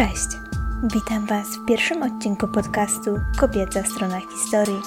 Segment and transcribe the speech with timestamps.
[0.00, 0.28] Cześć!
[0.82, 4.80] Witam Was w pierwszym odcinku podcastu Kobieca Strona Historii.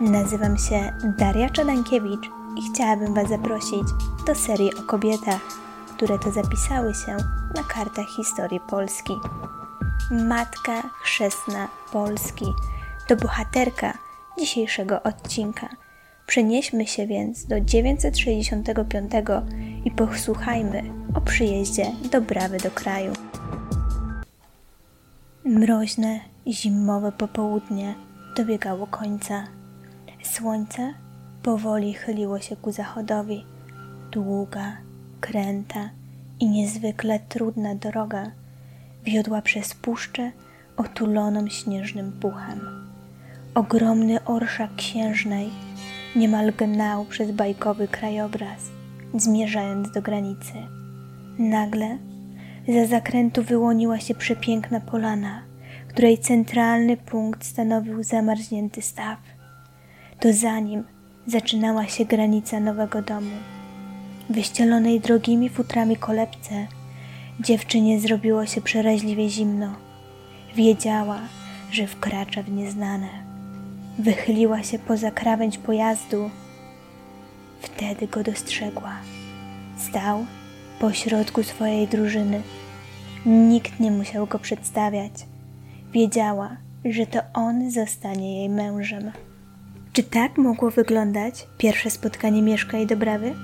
[0.00, 3.88] Nazywam się Daria Czadankiewicz i chciałabym Was zaprosić
[4.26, 5.40] do serii o kobietach,
[5.96, 7.16] które to zapisały się
[7.54, 9.12] na kartach historii Polski.
[10.10, 12.46] Matka chrzestna Polski
[13.08, 13.98] to bohaterka
[14.38, 15.68] dzisiejszego odcinka.
[16.26, 19.12] Przenieśmy się więc do 965
[19.84, 20.82] i posłuchajmy
[21.14, 23.12] o przyjeździe Dobrawy do kraju.
[25.56, 27.94] Mroźne, zimowe popołudnie
[28.36, 29.46] dobiegało końca.
[30.22, 30.94] Słońce
[31.42, 33.44] powoli chyliło się ku zachodowi.
[34.10, 34.76] Długa,
[35.20, 35.90] kręta
[36.40, 38.30] i niezwykle trudna droga
[39.04, 40.32] wiodła przez puszczę
[40.76, 42.60] otuloną śnieżnym puchem.
[43.54, 45.50] Ogromny orszak księżnej
[46.16, 48.60] niemal gnał przez bajkowy krajobraz,
[49.14, 50.54] zmierzając do granicy.
[51.38, 51.98] Nagle
[52.68, 55.42] za zakrętu wyłoniła się przepiękna polana,
[55.88, 59.18] której centralny punkt stanowił zamarznięty staw.
[60.20, 60.84] To za nim
[61.26, 63.36] zaczynała się granica nowego domu.
[64.30, 66.66] Wyścielonej drogimi futrami kolebce,
[67.40, 69.74] dziewczynie zrobiło się przeraźliwie zimno.
[70.54, 71.20] Wiedziała,
[71.70, 73.08] że wkracza w nieznane.
[73.98, 76.30] Wychyliła się poza krawędź pojazdu.
[77.60, 78.96] Wtedy go dostrzegła.
[79.78, 80.26] Stał
[80.80, 82.42] pośrodku swojej drużyny.
[83.26, 85.12] Nikt nie musiał go przedstawiać.
[85.92, 89.12] Wiedziała, że to on zostanie jej mężem.
[89.92, 93.34] Czy tak mogło wyglądać pierwsze spotkanie Mieszka i Dobrawy?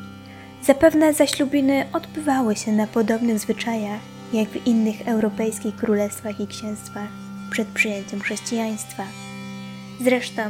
[0.62, 4.00] Zapewne zaślubiny odbywały się na podobnych zwyczajach,
[4.32, 7.08] jak w innych europejskich królestwach i księstwach
[7.50, 9.04] przed przyjęciem chrześcijaństwa.
[10.00, 10.42] Zresztą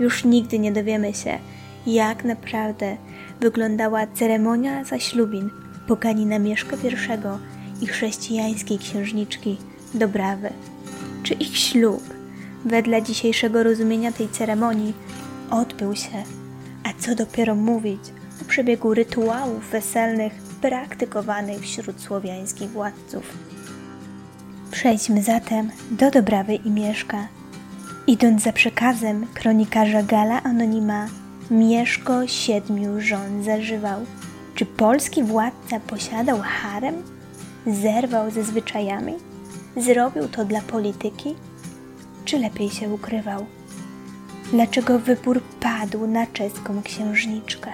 [0.00, 1.38] już nigdy nie dowiemy się,
[1.86, 2.96] jak naprawdę
[3.40, 5.50] wyglądała ceremonia zaślubin
[5.88, 9.56] poganina Mieszka I i chrześcijańskiej księżniczki
[9.94, 10.50] Dobrawy.
[11.22, 12.02] Czy ich ślub,
[12.64, 14.94] wedle dzisiejszego rozumienia tej ceremonii,
[15.50, 16.22] odbył się,
[16.84, 18.00] a co dopiero mówić
[18.42, 23.38] o przebiegu rytuałów weselnych praktykowanych wśród słowiańskich władców.
[24.70, 27.28] Przejdźmy zatem do Dobrawy i Mieszka.
[28.06, 31.06] Idąc za przekazem kronikarza Gala Anonima,
[31.50, 34.00] Mieszko siedmiu żon zażywał–
[34.58, 37.02] czy polski władca posiadał harem?
[37.66, 39.14] Zerwał ze zwyczajami?
[39.76, 41.34] Zrobił to dla polityki?
[42.24, 43.46] Czy lepiej się ukrywał?
[44.50, 47.70] Dlaczego wybór padł na czeską księżniczkę?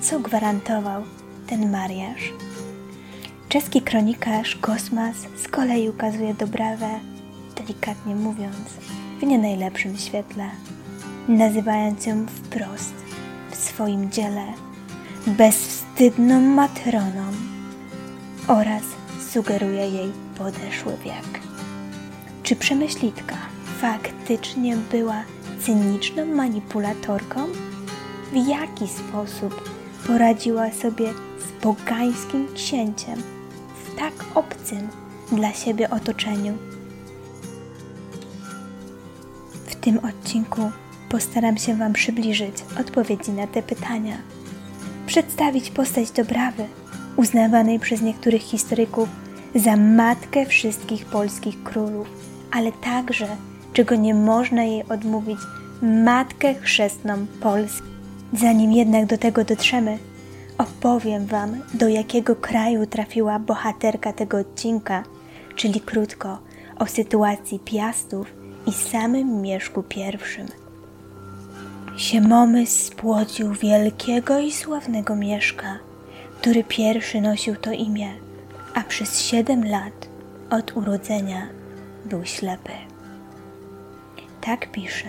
[0.00, 1.02] Co gwarantował
[1.46, 2.32] ten mariaż?
[3.48, 6.90] Czeski kronikarz Kosmas z kolei ukazuje Dobrawę,
[7.56, 8.68] delikatnie mówiąc,
[9.20, 10.50] w nie najlepszym świetle,
[11.28, 12.94] nazywając ją wprost
[13.50, 14.71] w swoim dziele
[15.26, 17.32] bezwstydną matroną
[18.48, 18.82] oraz
[19.32, 21.40] sugeruje jej podeszły wiek.
[22.42, 23.36] Czy przemyślitka
[23.80, 25.22] faktycznie była
[25.60, 27.46] cyniczną manipulatorką?
[28.32, 29.70] W jaki sposób
[30.06, 33.22] poradziła sobie z pogańskim księciem
[33.84, 34.88] w tak obcym
[35.32, 36.58] dla siebie otoczeniu?
[39.66, 40.70] W tym odcinku
[41.08, 44.16] postaram się Wam przybliżyć odpowiedzi na te pytania
[45.12, 46.64] przedstawić postać Dobrawy,
[47.16, 49.08] uznawanej przez niektórych historyków
[49.54, 52.08] za matkę wszystkich polskich królów,
[52.50, 53.26] ale także,
[53.72, 55.38] czego nie można jej odmówić,
[55.82, 57.86] matkę chrzestną Polski.
[58.32, 59.98] Zanim jednak do tego dotrzemy,
[60.58, 65.02] opowiem Wam, do jakiego kraju trafiła bohaterka tego odcinka,
[65.56, 66.38] czyli krótko
[66.78, 68.26] o sytuacji Piastów
[68.66, 70.61] i samym Mieszku I.
[71.96, 75.78] Siemomysł spłodził wielkiego i sławnego Mieszka,
[76.40, 78.08] który pierwszy nosił to imię,
[78.74, 80.08] a przez siedem lat
[80.50, 81.48] od urodzenia
[82.04, 82.72] był ślepy.
[84.40, 85.08] Tak pisze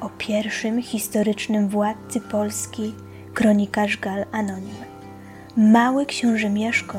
[0.00, 2.94] o pierwszym historycznym władcy Polski
[3.34, 4.76] kronikarz Gal Anonim.
[5.56, 6.98] Mały książę Mieszko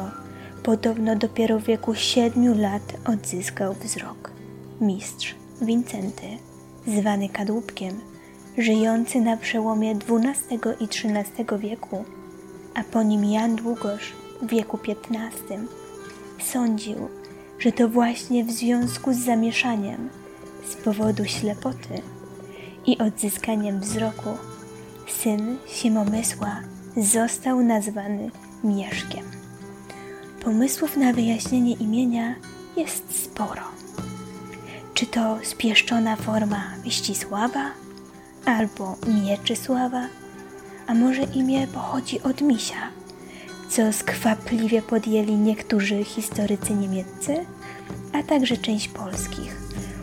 [0.63, 4.31] podobno dopiero w wieku siedmiu lat odzyskał wzrok.
[4.81, 6.27] Mistrz Wincenty,
[6.87, 8.14] zwany kadłubkiem,
[8.57, 12.05] żyjący na przełomie XII i XIII wieku,
[12.73, 15.67] a po nim Jan Długosz w wieku XV,
[16.43, 16.95] sądził,
[17.59, 20.09] że to właśnie w związku z zamieszaniem
[20.69, 22.01] z powodu ślepoty
[22.85, 24.29] i odzyskaniem wzroku
[25.07, 26.61] syn Siemomysła
[26.97, 28.31] został nazwany
[28.63, 29.25] Mieszkiem.
[30.43, 32.35] Pomysłów na wyjaśnienie imienia
[32.77, 33.61] jest sporo.
[34.93, 37.84] Czy to spieszczona forma Ścisława?
[38.45, 40.07] Albo Mieczysława,
[40.87, 42.91] a może imię pochodzi od misia,
[43.69, 47.45] co skwapliwie podjęli niektórzy historycy niemieccy,
[48.13, 49.61] a także część polskich,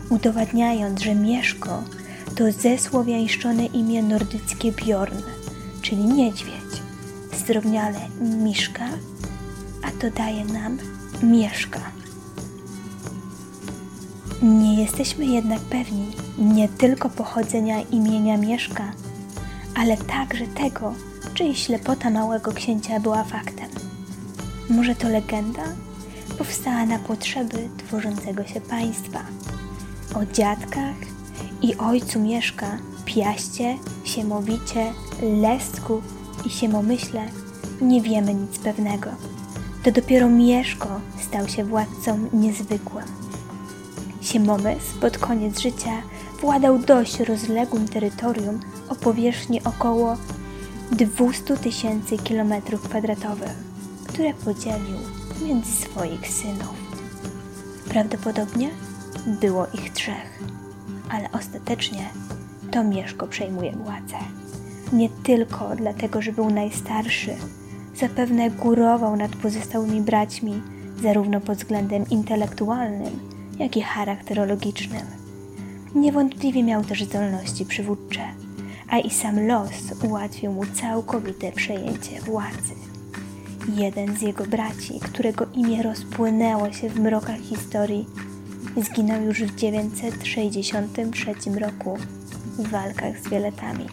[0.09, 1.83] udowadniając, że Mieszko
[2.35, 5.17] to zesłowiańszczone imię nordyckie Bjorn,
[5.81, 6.81] czyli niedźwiedź,
[7.37, 8.89] zdrobniale Miszka,
[9.83, 10.77] a to daje nam
[11.23, 12.02] Mieszka.
[14.43, 16.05] Nie jesteśmy jednak pewni
[16.37, 18.91] nie tylko pochodzenia imienia Mieszka,
[19.75, 20.93] ale także tego,
[21.33, 23.69] czy ślepota małego księcia była faktem.
[24.69, 25.63] Może to legenda
[26.37, 29.19] powstała na potrzeby tworzącego się państwa.
[30.15, 30.95] O dziadkach
[31.61, 36.01] i ojcu Mieszka, Piaście, Siemowicie, Lestku
[36.45, 37.27] i Siemomyśle
[37.81, 39.09] nie wiemy nic pewnego.
[39.83, 43.22] To dopiero Mieszko stał się władcą niezwykłym.
[44.33, 46.01] Siemomysł pod koniec życia
[46.41, 48.59] władał dość rozległym terytorium
[48.89, 50.17] o powierzchni około
[50.91, 53.53] 200 tysięcy kilometrów kwadratowych,
[54.07, 54.97] które podzielił
[55.45, 56.75] między swoich synów.
[57.89, 58.69] Prawdopodobnie
[59.25, 60.39] było ich trzech,
[61.09, 62.09] ale ostatecznie
[62.71, 64.17] to Mieszko przejmuje władzę.
[64.93, 67.35] Nie tylko dlatego, że był najstarszy,
[67.95, 70.61] zapewne górował nad pozostałymi braćmi,
[71.01, 75.05] zarówno pod względem intelektualnym, jak i charakterologicznym.
[75.95, 78.21] Niewątpliwie miał też zdolności przywódcze,
[78.89, 82.73] a i sam los ułatwił mu całkowite przejęcie władzy.
[83.75, 88.05] Jeden z jego braci, którego imię rozpłynęło się w mrokach historii,
[88.77, 91.97] zginął już w 963 roku
[92.57, 93.85] w walkach z Wieletami.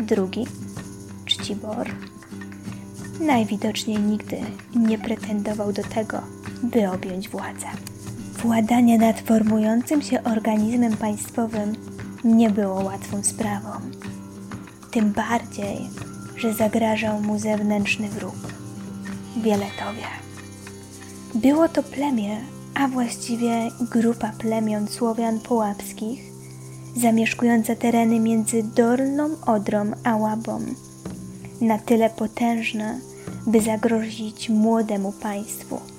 [0.00, 0.46] Drugi,
[1.24, 1.90] Czcibor,
[3.20, 4.36] najwidoczniej nigdy
[4.76, 6.20] nie pretendował do tego,
[6.62, 7.66] by objąć władzę.
[8.42, 11.72] Władanie nad formującym się organizmem państwowym
[12.24, 13.70] nie było łatwą sprawą.
[14.90, 15.78] Tym bardziej,
[16.36, 18.34] że zagrażał mu zewnętrzny wróg
[19.36, 20.06] Wieletowie.
[21.34, 22.40] Było to plemię,
[22.74, 26.20] a właściwie grupa plemion Słowian Połapskich,
[26.96, 30.60] zamieszkująca tereny między Dolną Odrą a Łabą,
[31.60, 32.98] na tyle potężna,
[33.46, 35.95] by zagrozić młodemu państwu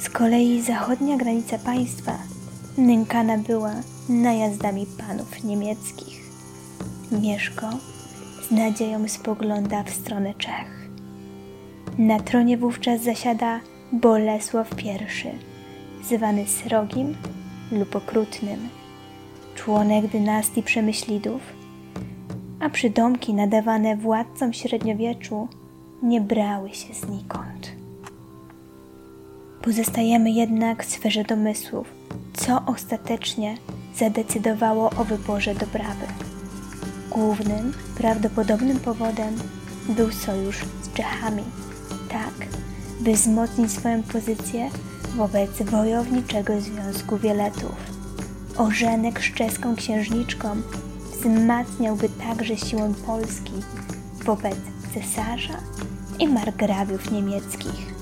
[0.00, 2.18] z kolei zachodnia granica państwa
[2.78, 3.72] nękana była
[4.08, 6.20] najazdami panów niemieckich.
[7.22, 7.66] Mieszko
[8.48, 10.88] z nadzieją spogląda w stronę Czech.
[11.98, 13.60] Na tronie wówczas zasiada
[13.92, 14.94] Bolesław I,
[16.04, 17.16] zwany Srogim
[17.72, 18.68] lub Okrutnym,
[19.54, 21.42] członek dynastii Przemyślidów,
[22.60, 25.48] a przydomki nadawane władcom średniowieczu
[26.02, 27.79] nie brały się znikąd.
[29.62, 31.86] Pozostajemy jednak w sferze domysłów,
[32.36, 33.56] co ostatecznie
[33.96, 36.06] zadecydowało o wyborze Dobrawy.
[37.10, 39.36] Głównym, prawdopodobnym powodem
[39.88, 41.42] był sojusz z Czechami,
[42.08, 42.48] tak
[43.00, 44.70] by wzmocnić swoją pozycję
[45.16, 47.76] wobec wojowniczego Związku Wieletów.
[48.56, 50.48] Ożenek z czeską księżniczką
[51.12, 53.52] wzmacniałby także siłę Polski
[54.24, 54.56] wobec
[54.94, 55.58] cesarza
[56.18, 57.99] i margrabiów niemieckich.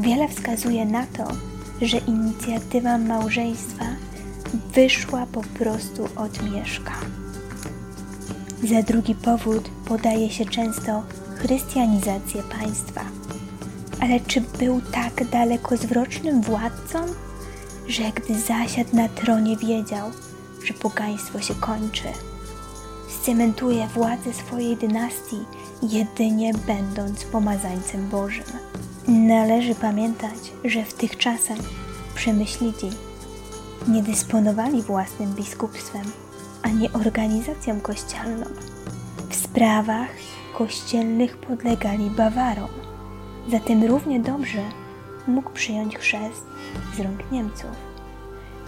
[0.00, 1.28] Wiele wskazuje na to,
[1.82, 3.84] że inicjatywa małżeństwa
[4.74, 6.92] wyszła po prostu od Mieszka.
[8.68, 11.02] Za drugi powód podaje się często
[11.36, 13.00] chrystianizację państwa.
[14.00, 16.98] Ale czy był tak dalekowzrocznym władcą,
[17.88, 20.10] że gdy zasiadł na tronie wiedział,
[20.64, 22.08] że pogaństwo się kończy?
[23.20, 25.40] Scementuje władzę swojej dynastii
[25.82, 28.44] jedynie będąc pomazańcem Bożym.
[29.08, 31.58] Należy pamiętać, że w tych czasach
[32.14, 32.90] przemyślidzi
[33.88, 36.02] nie dysponowali własnym biskupstwem
[36.62, 38.46] ani organizacją kościelną.
[39.28, 40.10] W sprawach
[40.58, 42.70] kościelnych podlegali Bawarom,
[43.50, 44.62] zatem równie dobrze
[45.26, 46.46] mógł przyjąć chrzest
[46.96, 47.70] z rąk Niemców.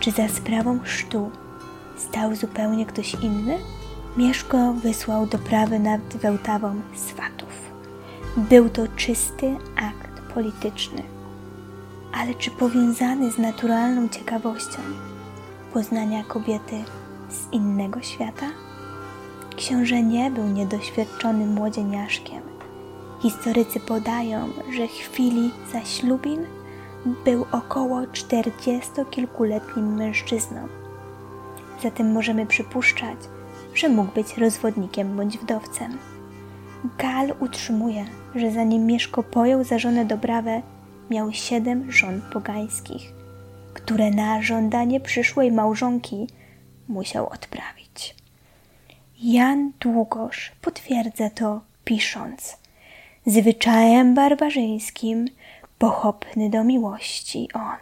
[0.01, 1.31] Czy za sprawą chrztu
[1.97, 3.59] stał zupełnie ktoś inny?
[4.17, 7.73] Mieszko wysłał do prawy nad Wełtawą swatów.
[8.37, 10.02] Był to czysty akt
[10.35, 11.03] polityczny,
[12.13, 14.79] ale czy powiązany z naturalną ciekawością
[15.73, 16.77] poznania kobiety
[17.31, 18.47] z innego świata?
[19.57, 22.43] Książę nie był niedoświadczonym młodzieniaszkiem.
[23.23, 26.47] Historycy podają, że chwili zaślubin
[27.25, 30.69] był około czterdziestokilkuletnim mężczyzną.
[31.83, 33.19] Zatem możemy przypuszczać,
[33.75, 35.99] że mógł być rozwodnikiem bądź wdowcem.
[36.99, 40.63] Gal utrzymuje, że zanim Mieszko pojął za żonę Dobrawę,
[41.11, 43.13] miał siedem żon pogańskich,
[43.75, 46.27] które na żądanie przyszłej małżonki
[46.89, 48.15] musiał odprawić.
[49.23, 52.57] Jan Długosz potwierdza to pisząc.
[53.27, 55.29] Zwyczajem barbarzyńskim,
[55.79, 57.77] pochopny do miłości on,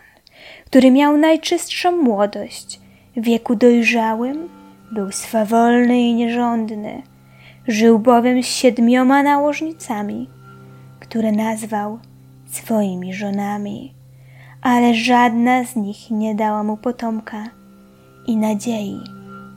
[0.66, 2.80] który miał najczystszą młodość,
[3.16, 4.48] w wieku dojrzałym
[4.92, 7.02] był swawolny i nierządny,
[7.70, 10.28] żył bowiem z siedmioma nałożnicami,
[11.00, 11.98] które nazwał
[12.46, 13.94] swoimi żonami,
[14.62, 17.44] ale żadna z nich nie dała mu potomka
[18.26, 19.00] i nadziei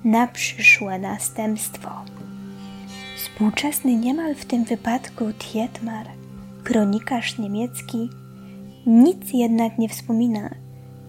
[0.04, 1.90] na przyszłe następstwo.
[3.18, 6.08] Współczesny niemal w tym wypadku Tietmar,
[6.64, 8.10] kronikarz niemiecki,
[8.86, 10.50] nic jednak nie wspomina,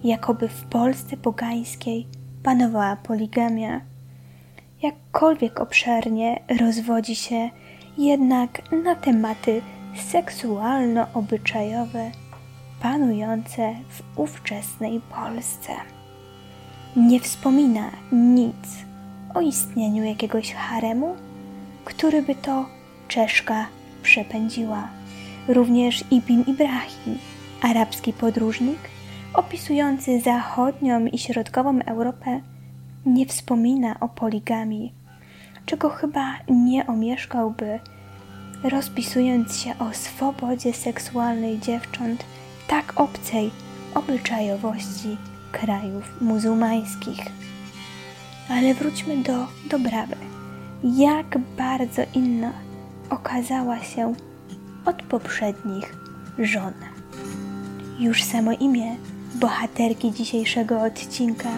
[0.03, 2.07] jakoby w Polsce pogańskiej
[2.43, 3.81] panowała poligamia.
[4.85, 7.49] Jakkolwiek obszernie rozwodzi się
[7.97, 9.61] jednak na tematy
[9.95, 12.11] seksualno-obyczajowe
[12.81, 15.71] panujące w ówczesnej Polsce.
[16.95, 18.85] Nie wspomina nic
[19.33, 21.15] o istnieniu jakiegoś haremu,
[21.85, 22.65] który by to
[23.07, 23.65] Czeszka
[24.03, 24.87] przepędziła.
[25.47, 27.17] Również Ibn Ibrahim,
[27.61, 28.79] arabski podróżnik,
[29.33, 32.41] opisujący zachodnią i środkową Europę,
[33.05, 34.93] nie wspomina o poligami,
[35.65, 37.79] czego chyba nie omieszkałby,
[38.63, 42.25] rozpisując się o swobodzie seksualnej dziewcząt
[42.67, 43.51] tak obcej
[43.95, 45.17] obyczajowości
[45.51, 47.19] krajów muzułmańskich.
[48.49, 50.15] Ale wróćmy do Dobrawy.
[50.83, 52.51] Jak bardzo inna
[53.09, 54.13] okazała się
[54.85, 55.95] od poprzednich
[56.39, 56.73] żon.
[57.99, 58.95] Już samo imię
[59.35, 61.49] bohaterki dzisiejszego odcinka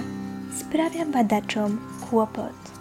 [0.60, 1.78] sprawia badaczom
[2.10, 2.72] kłopot,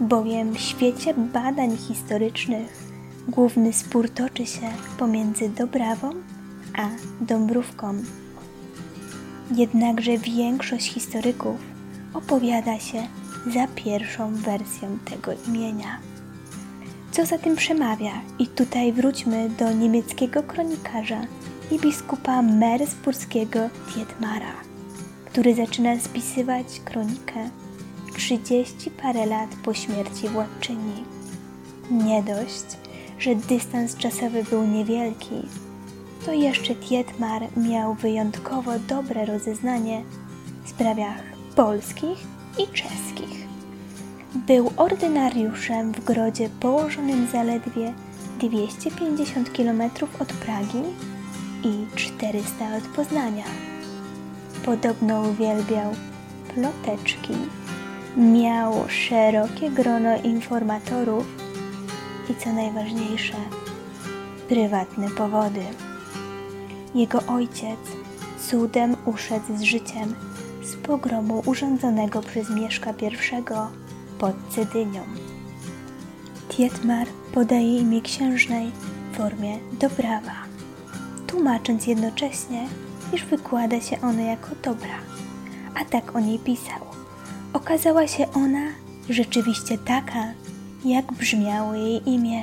[0.00, 2.88] bowiem w świecie badań historycznych
[3.28, 6.10] główny spór toczy się pomiędzy Dobrawą
[6.78, 6.88] a
[7.20, 7.94] Dąbrówką.
[9.56, 11.56] Jednakże większość historyków
[12.14, 13.06] opowiada się
[13.54, 15.98] za pierwszą wersją tego imienia.
[17.10, 18.12] Co za tym przemawia?
[18.38, 21.20] I tutaj wróćmy do niemieckiego kronikarza
[21.70, 23.58] i biskupa mersburskiego
[23.94, 24.67] Tietmara,
[25.30, 27.50] który zaczyna spisywać kronikę
[28.16, 31.04] trzydzieści parę lat po śmierci władczyni.
[31.90, 32.64] Nie dość,
[33.18, 35.34] że dystans czasowy był niewielki,
[36.26, 40.02] to jeszcze Tietmar miał wyjątkowo dobre rozeznanie
[40.64, 41.22] w sprawach
[41.56, 42.18] polskich
[42.58, 43.48] i czeskich.
[44.34, 47.92] Był ordynariuszem w grodzie położonym zaledwie
[48.38, 49.82] 250 km
[50.20, 50.82] od Pragi
[51.64, 53.67] i 400 od Poznania.
[54.64, 55.92] Podobno uwielbiał
[56.54, 57.34] ploteczki,
[58.16, 61.26] miał szerokie grono informatorów
[62.30, 63.36] i co najważniejsze,
[64.48, 65.62] prywatne powody.
[66.94, 67.78] Jego ojciec
[68.50, 70.14] cudem uszedł z życiem
[70.62, 73.16] z pogromu urządzonego przez Mieszka I
[74.18, 75.02] pod Cedynią.
[76.48, 78.70] Tietmar podaje imię księżnej
[79.12, 80.36] w formie Dobrawa,
[81.26, 82.68] tłumacząc jednocześnie,
[83.12, 84.98] iż wykłada się ono jako dobra,
[85.74, 86.80] a tak o niej pisał.
[87.52, 88.66] Okazała się ona
[89.10, 90.24] rzeczywiście taka,
[90.84, 92.42] jak brzmiało jej imię.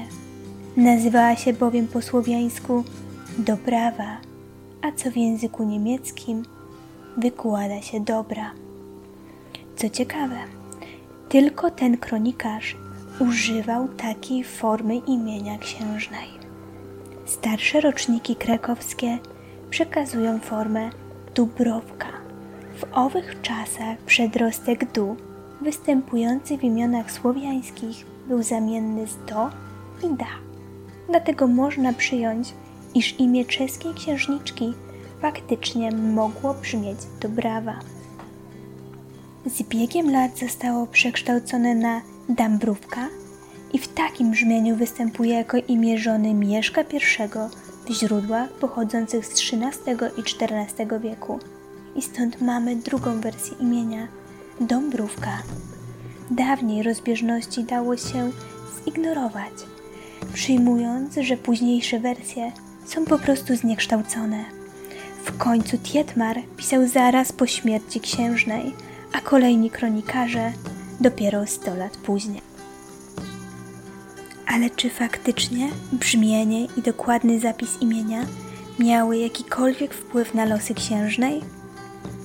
[0.78, 2.84] Nazywała się bowiem po słowiańsku
[3.38, 4.18] Dobrawa,
[4.82, 6.44] a co w języku niemieckim
[7.18, 8.52] wykłada się dobra.
[9.76, 10.38] Co ciekawe,
[11.30, 12.78] tylko ten kronikarz
[13.20, 16.28] używał takiej formy imienia księżnej.
[17.26, 19.20] Starsze roczniki krakowskie
[19.70, 20.90] przekazują formę
[21.36, 22.08] Dubrowka.
[22.78, 25.16] W owych czasach przedrostek du,
[25.62, 29.50] występujący w imionach słowiańskich, był zamienny z do
[30.08, 30.28] i da.
[31.10, 32.54] Dlatego można przyjąć,
[32.96, 34.74] iż imię czeskiej księżniczki
[35.22, 37.80] faktycznie mogło brzmieć Dobrawa.
[39.46, 43.08] Z biegiem lat zostało przekształcone na Dambrówka
[43.74, 47.00] i w takim brzmieniu występuje jako imię żony Mieszka I
[47.86, 51.40] w źródłach pochodzących z XIII i XIV wieku.
[51.96, 54.08] I stąd mamy drugą wersję imienia
[54.62, 55.38] Dąbrówka.
[56.32, 58.32] Dawniej rozbieżności dało się
[58.86, 59.54] zignorować,
[60.34, 62.52] przyjmując, że późniejsze wersje
[62.86, 64.46] są po prostu zniekształcone.
[65.26, 68.74] W końcu Tietmar pisał zaraz po śmierci księżnej,
[69.14, 70.52] a kolejni kronikarze
[71.00, 72.55] dopiero 100 lat później.
[74.48, 78.26] Ale czy faktycznie brzmienie i dokładny zapis imienia
[78.80, 81.42] miały jakikolwiek wpływ na losy księżnej?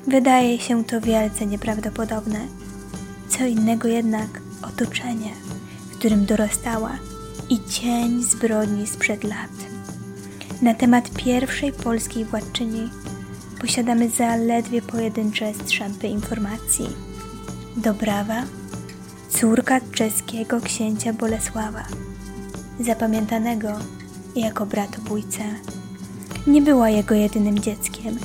[0.07, 2.39] Wydaje się to wielce nieprawdopodobne.
[3.29, 5.33] Co innego jednak otoczenie,
[5.91, 6.99] w którym dorastała
[7.49, 9.51] i cień zbrodni sprzed lat.
[10.63, 12.91] Na temat pierwszej polskiej władczyni
[13.61, 16.89] posiadamy zaledwie pojedyncze strzępy informacji.
[17.77, 18.43] Dobrawa,
[19.29, 21.85] córka czeskiego księcia Bolesława,
[22.81, 23.69] zapamiętanego
[24.37, 25.43] jako bratobójca.
[26.47, 28.19] Nie była jego jedynym dzieckiem.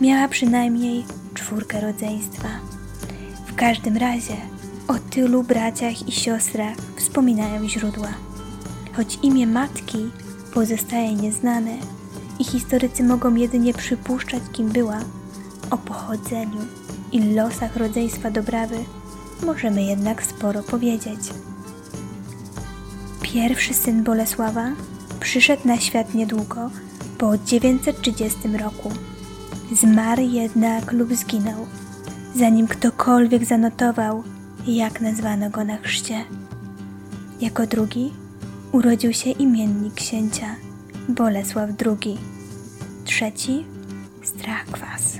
[0.00, 2.48] Miała przynajmniej czwórkę rodzeństwa.
[3.46, 4.36] W każdym razie
[4.88, 8.08] o tylu braciach i siostrach wspominają źródła.
[8.96, 10.10] Choć imię matki
[10.54, 11.76] pozostaje nieznane
[12.38, 15.00] i historycy mogą jedynie przypuszczać, kim była,
[15.70, 16.60] o pochodzeniu
[17.12, 18.76] i losach rodzeństwa Dobrawy
[19.46, 21.20] możemy jednak sporo powiedzieć.
[23.32, 24.72] Pierwszy syn Bolesława
[25.20, 26.70] przyszedł na świat niedługo
[27.18, 28.92] po 930 roku.
[29.72, 31.66] Zmarł jednak lub zginął,
[32.36, 34.22] zanim ktokolwiek zanotował,
[34.66, 36.24] jak nazwano go na chrzcie.
[37.40, 38.12] Jako drugi
[38.72, 40.56] urodził się imiennik księcia
[41.08, 42.18] Bolesław II.
[43.04, 43.64] Trzeci
[44.22, 45.18] Strachwas.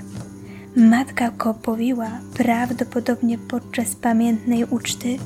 [0.75, 5.17] Matka go powiła prawdopodobnie podczas pamiętnej uczty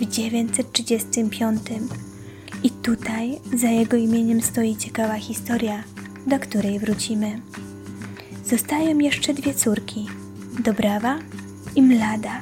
[0.00, 1.60] w 935
[2.62, 5.84] i tutaj za jego imieniem stoi ciekawa historia,
[6.26, 7.40] do której wrócimy.
[8.44, 10.06] Zostają jeszcze dwie córki,
[10.64, 11.18] Dobrawa
[11.76, 12.40] i Mlada,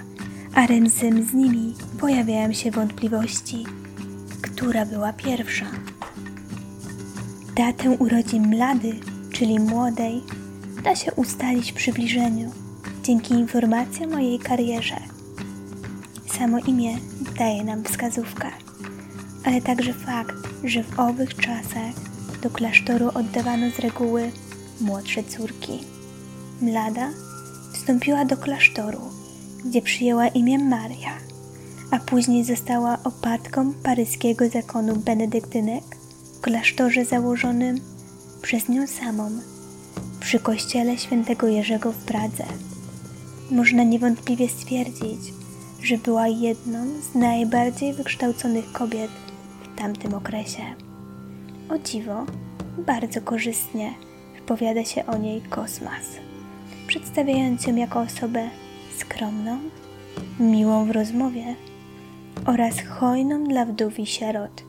[0.55, 3.65] a razem z nimi pojawiają się wątpliwości,
[4.43, 5.67] która była pierwsza.
[7.57, 8.93] Datę urodzin Mlady,
[9.33, 10.23] czyli młodej,
[10.85, 12.51] da się ustalić w przybliżeniu
[13.03, 14.97] dzięki informacjom o jej karierze.
[16.39, 16.97] Samo imię
[17.39, 18.51] daje nam wskazówkę,
[19.47, 21.95] ale także fakt, że w owych czasach
[22.43, 24.31] do klasztoru oddawano z reguły
[24.81, 25.79] młodsze córki.
[26.63, 27.11] Mlada
[27.73, 29.01] wstąpiła do klasztoru,
[29.65, 31.13] gdzie przyjęła imię Maria,
[31.91, 35.85] a później została opatką paryskiego zakonu benedyktynek
[36.35, 37.81] w klasztorze założonym
[38.43, 39.31] przez nią samą
[40.21, 42.45] przy kościele świętego Jerzego w Pradze.
[43.51, 45.21] Można niewątpliwie stwierdzić,
[45.83, 49.11] że była jedną z najbardziej wykształconych kobiet
[49.77, 50.63] tamtym okresie.
[51.71, 52.27] O dziwo,
[52.87, 53.95] bardzo korzystnie
[54.37, 56.05] wypowiada się o niej Kosmas,
[56.87, 58.51] przedstawiając ją jako osobę
[58.99, 59.59] skromną,
[60.41, 61.55] miłą w rozmowie
[62.47, 64.65] oraz hojną dla wdów i sierot.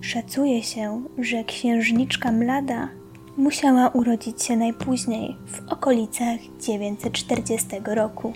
[0.00, 2.88] Szacuje się, że księżniczka Mlada
[3.36, 8.32] musiała urodzić się najpóźniej w okolicach 940 roku.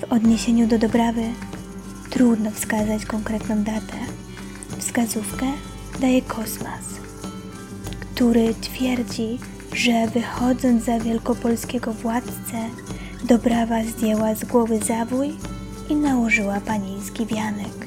[0.00, 1.22] W odniesieniu do Dobrawy
[2.10, 4.17] trudno wskazać konkretną datę.
[4.78, 5.46] Wskazówkę
[6.00, 6.84] daje Kosmas,
[8.00, 9.38] który twierdzi,
[9.72, 12.68] że wychodząc za wielkopolskiego władcę,
[13.24, 15.36] Dobrawa zdjęła z głowy zawój
[15.88, 17.86] i nałożyła panieński wianek.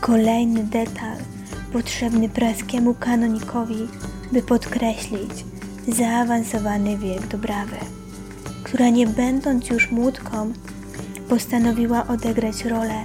[0.00, 1.16] Kolejny detal
[1.72, 3.88] potrzebny praskiemu kanonikowi
[4.32, 5.30] by podkreślić
[5.88, 7.76] zaawansowany wiek Dobrawy,
[8.62, 10.52] która nie będąc już młódką,
[11.28, 13.04] postanowiła odegrać rolę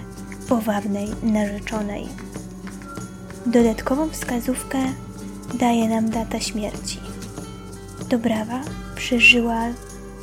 [0.50, 2.25] powabnej narzeczonej.
[3.46, 4.78] Dodatkową wskazówkę
[5.54, 7.00] daje nam data śmierci.
[8.10, 8.62] Dobrawa
[8.96, 9.62] przeżyła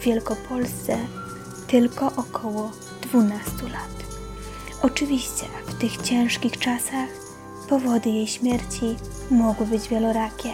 [0.01, 0.97] w Wielkopolsce
[1.67, 2.71] tylko około
[3.03, 4.05] 12 lat.
[4.83, 7.09] Oczywiście w tych ciężkich czasach
[7.69, 8.97] powody jej śmierci
[9.31, 10.53] mogły być wielorakie.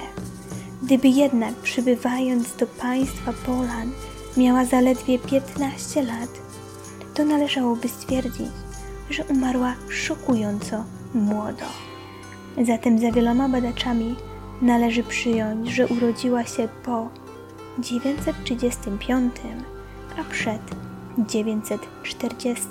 [0.83, 3.91] Gdyby jednak przybywając do państwa Polan
[4.37, 6.31] miała zaledwie 15 lat,
[7.15, 8.53] to należałoby stwierdzić,
[9.11, 11.88] że umarła szokująco młodo.
[12.67, 14.17] Zatem za wieloma badaczami
[14.63, 17.09] należy przyjąć, że urodziła się po
[17.79, 19.35] 935,
[20.19, 20.63] a przed
[21.19, 22.67] 940.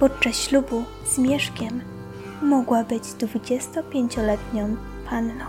[0.00, 1.80] Podczas ślubu z Mieszkiem
[2.42, 4.76] mogła być 25-letnią
[5.10, 5.44] panną.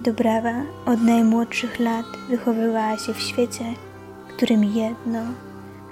[0.00, 0.54] Dobrawa
[0.86, 3.64] od najmłodszych lat wychowywała się w świecie,
[4.28, 5.20] którym jedno,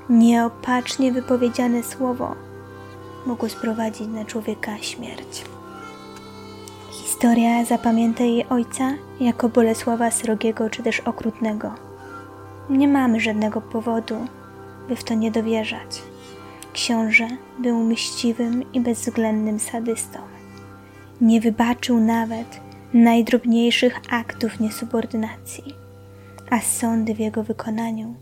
[0.09, 2.50] nieopatrznie wypowiedziane słowo
[3.27, 5.45] mogło sprowadzić na człowieka śmierć.
[6.91, 11.75] Historia zapamięta jej ojca jako Bolesława Srogiego czy też Okrutnego.
[12.71, 14.27] Nie mamy żadnego powodu,
[14.89, 16.03] by w to nie dowierzać.
[16.73, 17.29] Książę
[17.59, 20.19] był mściwym i bezwzględnym sadystą.
[21.21, 22.61] Nie wybaczył nawet
[22.95, 25.75] najdrobniejszych aktów niesubordynacji,
[26.51, 28.15] a sądy w jego wykonaniu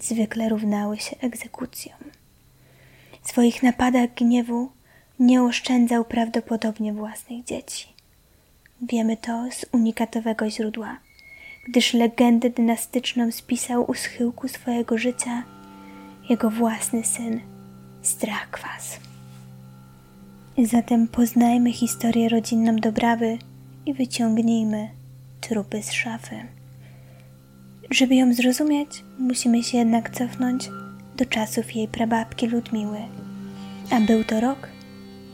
[0.00, 1.95] zwykle równały się egzekucjom.
[3.28, 4.70] Swoich napadach gniewu
[5.18, 7.88] nie oszczędzał prawdopodobnie własnych dzieci.
[8.82, 10.96] Wiemy to z unikatowego źródła,
[11.68, 15.42] gdyż legendę dynastyczną spisał u schyłku swojego życia
[16.28, 17.40] jego własny syn
[18.02, 18.98] Strakwas.
[20.58, 23.38] Zatem poznajmy historię rodzinną Dobrawy
[23.86, 24.88] i wyciągnijmy
[25.40, 26.36] trupy z szafy.
[27.90, 30.70] Żeby ją zrozumieć, musimy się jednak cofnąć
[31.16, 32.98] do czasów jej prababki Ludmiły,
[33.90, 34.68] a był to rok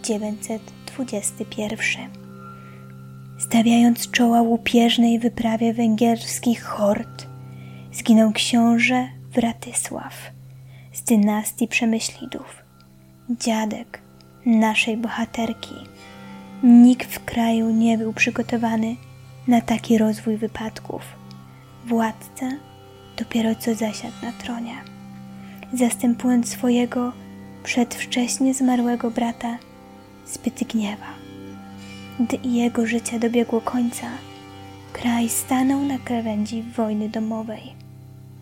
[0.03, 0.73] 912.
[0.99, 1.99] XXI.
[3.39, 7.27] Stawiając czoła łupieżnej wyprawie węgierskich hord,
[7.93, 10.15] zginął książę Wratysław
[10.93, 12.63] z dynastii Przemyślidów,
[13.31, 14.01] dziadek
[14.47, 15.75] naszej bohaterki.
[16.63, 18.97] Nikt w kraju nie był przygotowany
[19.49, 21.03] na taki rozwój wypadków.
[21.87, 22.47] Władca
[23.17, 24.75] dopiero co zasiadł na tronie,
[25.75, 27.13] zastępując swojego
[27.65, 29.59] przedwcześnie zmarłego brata
[30.27, 31.07] Zbytgniewa.
[32.21, 34.07] Gdy jego życie dobiegło końca,
[34.93, 37.73] kraj stanął na krawędzi wojny domowej,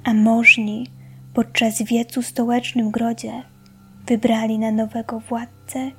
[0.05, 0.87] a możni
[1.35, 3.43] podczas wiecu stołecznym grodzie
[4.07, 5.91] wybrali na nowego władcę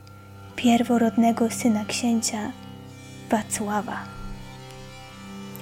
[0.56, 2.52] pierworodnego syna księcia
[3.30, 3.98] Wacława.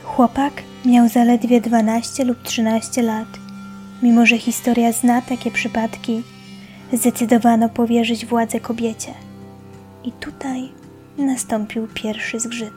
[0.04, 3.28] Chłopak miał zaledwie 12 lub 13 lat.
[4.04, 6.24] Mimo, że historia zna takie przypadki,
[6.94, 9.14] zdecydowano powierzyć władzę kobiecie.
[10.04, 10.70] I tutaj
[11.18, 12.74] nastąpił pierwszy zgrzyt.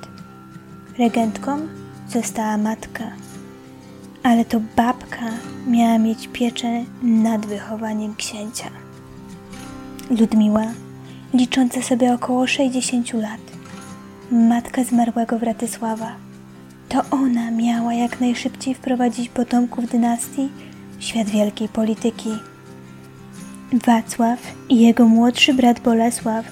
[0.99, 1.59] Regentką
[2.09, 3.05] została matka,
[4.23, 5.31] ale to babka
[5.67, 8.71] miała mieć pieczę nad wychowaniem księcia.
[10.11, 10.67] Ludmiła,
[11.35, 13.41] licząca sobie około 60 lat,
[14.31, 16.13] matka zmarłego Wratysława,
[16.89, 20.49] to ona miała jak najszybciej wprowadzić potomków dynastii
[21.03, 22.31] świat wielkiej polityki.
[23.87, 24.39] Wacław
[24.69, 26.45] i jego młodszy brat Bolesław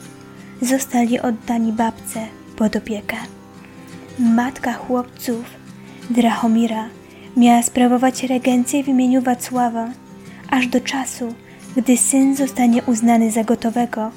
[0.62, 3.16] zostali oddani babce pod opiekę.
[4.18, 5.44] Matka chłopców,
[6.10, 6.88] Drahomira,
[7.36, 9.88] miała sprawować regencję w imieniu Wacława,
[10.50, 11.34] aż do czasu,
[11.76, 14.10] gdy syn zostanie uznany za gotowego,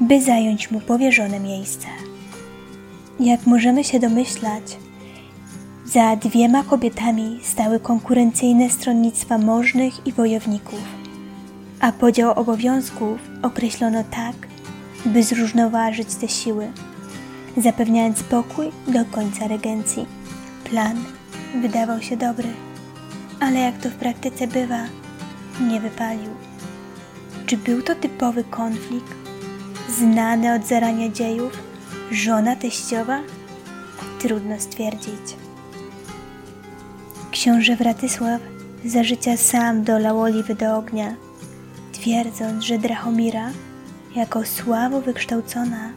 [0.00, 1.86] by zająć mu powierzone miejsce.
[3.20, 4.76] Jak możemy się domyślać,
[5.92, 10.80] za dwiema kobietami stały konkurencyjne stronnictwa możnych i wojowników,
[11.80, 14.34] a podział obowiązków określono tak,
[15.06, 16.70] by zrównoważyć te siły,
[17.56, 20.06] zapewniając spokój do końca regencji.
[20.64, 20.96] Plan
[21.62, 22.48] wydawał się dobry,
[23.40, 24.84] ale jak to w praktyce bywa,
[25.60, 26.30] nie wypalił.
[27.46, 29.14] Czy był to typowy konflikt,
[29.98, 31.52] znany od zarania dziejów,
[32.10, 33.20] żona teściowa?
[34.18, 35.49] Trudno stwierdzić.
[37.40, 38.40] Książę Wratysław
[38.84, 41.14] za życia sam dolał oliwy do ognia,
[41.92, 43.50] twierdząc, że Drahomira,
[44.16, 45.90] jako słabo wykształcona,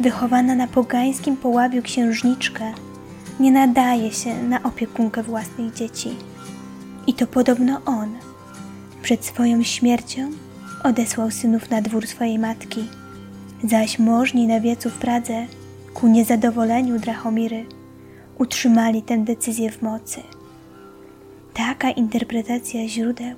[0.00, 2.72] wychowana na pogańskim połabiu księżniczkę,
[3.40, 6.16] nie nadaje się na opiekunkę własnych dzieci.
[7.06, 8.16] I to podobno on,
[9.02, 10.30] przed swoją śmiercią,
[10.84, 12.84] odesłał synów na dwór swojej matki,
[13.64, 15.46] zaś możni na wiecu w Pradze,
[15.94, 17.66] ku niezadowoleniu Drahomiry,
[18.38, 20.22] utrzymali tę decyzję w mocy.
[21.54, 23.36] Taka interpretacja źródeł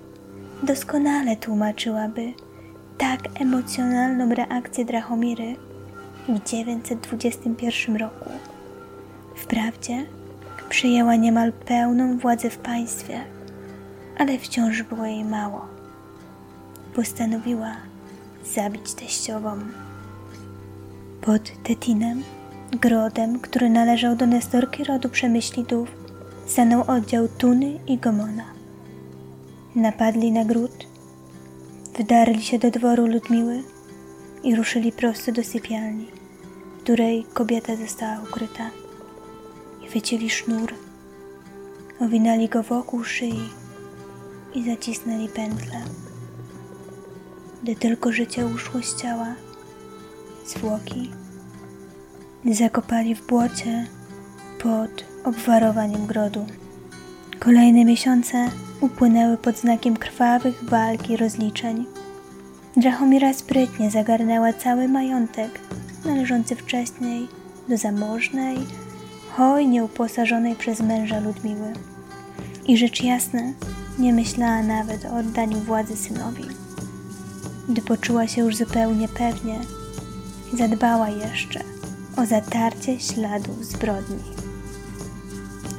[0.62, 2.32] doskonale tłumaczyłaby
[2.98, 5.56] tak emocjonalną reakcję Drahomiry
[6.28, 8.30] w 921 roku.
[9.36, 10.06] Wprawdzie
[10.68, 13.20] przyjęła niemal pełną władzę w państwie,
[14.18, 15.66] ale wciąż było jej mało.
[16.94, 17.76] Postanowiła
[18.54, 19.58] zabić teściową.
[21.20, 22.22] Pod Tetinem,
[22.80, 26.03] grodem, który należał do Nestorki rodu Przemyślidów,
[26.46, 28.44] stanął oddział Tuny i Gomona.
[29.74, 30.86] Napadli na gród,
[31.96, 33.62] wydarli się do dworu Ludmiły
[34.42, 36.06] i ruszyli prosto do sypialni,
[36.78, 38.70] w której kobieta została ukryta.
[39.86, 40.74] I wycięli sznur,
[42.00, 43.48] owinęli go wokół szyi
[44.54, 45.82] i zacisnęli pętle.
[47.62, 49.34] Gdy tylko życie uszło z ciała,
[50.46, 51.10] zwłoki
[52.52, 53.86] zakopali w błocie
[54.62, 56.46] pod obwarowaniem grodu.
[57.38, 58.48] Kolejne miesiące
[58.80, 61.86] upłynęły pod znakiem krwawych walk i rozliczeń.
[62.76, 65.60] Drahomira sprytnie zagarnęła cały majątek
[66.04, 67.28] należący wcześniej
[67.68, 68.58] do zamożnej,
[69.36, 71.72] hojnie uposażonej przez męża Ludmiły.
[72.66, 73.42] I rzecz jasna,
[73.98, 76.44] nie myślała nawet o oddaniu władzy synowi.
[77.68, 79.60] Gdy poczuła się już zupełnie pewnie,
[80.52, 81.60] zadbała jeszcze
[82.16, 84.43] o zatarcie śladów zbrodni.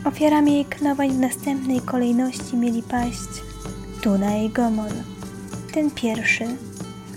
[0.05, 3.29] Ofiarami jej knowań w następnej kolejności mieli paść
[4.01, 4.91] Tuna i Gomor.
[5.73, 6.45] Ten pierwszy,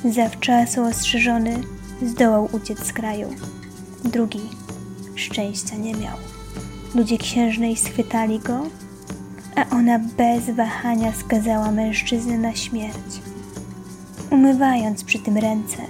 [0.05, 1.61] zawczasu ostrzeżony,
[2.03, 3.29] zdołał uciec z kraju.
[4.05, 4.41] Drugi
[5.15, 6.17] szczęścia nie miał.
[6.95, 8.61] Ludzie księżnej schwytali go,
[9.57, 13.21] a ona bez wahania skazała mężczyznę na śmierć,
[14.31, 15.83] umywając przy tym ręce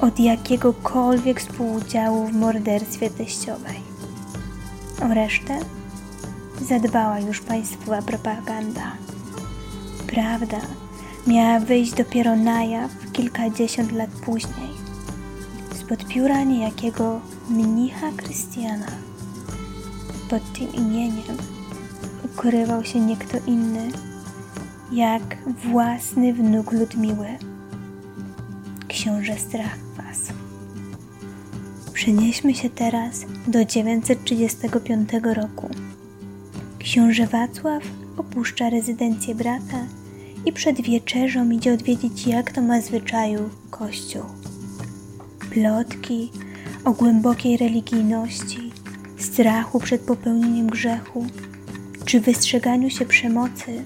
[0.00, 3.80] od jakiegokolwiek współudziału w morderstwie teściowej.
[5.02, 5.58] O resztę
[6.62, 8.92] zadbała już państwowa propaganda.
[10.06, 10.60] Prawda
[11.26, 14.72] miała wyjść dopiero na jaw kilkadziesiąt lat później.
[15.80, 17.20] spod pióra niejakiego
[17.50, 18.86] mnicha Krystiana.
[20.30, 21.36] Pod tym imieniem
[22.24, 23.90] ukrywał się nie kto inny,
[24.92, 27.28] jak własny wnuk Ludmiły,
[28.88, 30.32] książę Strachwas.
[31.92, 35.68] Przenieśmy się teraz do 935 roku.
[36.82, 37.82] Książę Wacław
[38.16, 39.86] opuszcza rezydencję brata
[40.46, 44.22] i przed wieczerzą idzie odwiedzić, jak to ma zwyczaju, kościół.
[45.50, 46.30] Plotki
[46.84, 48.72] o głębokiej religijności,
[49.18, 51.26] strachu przed popełnieniem grzechu
[52.04, 53.84] czy wystrzeganiu się przemocy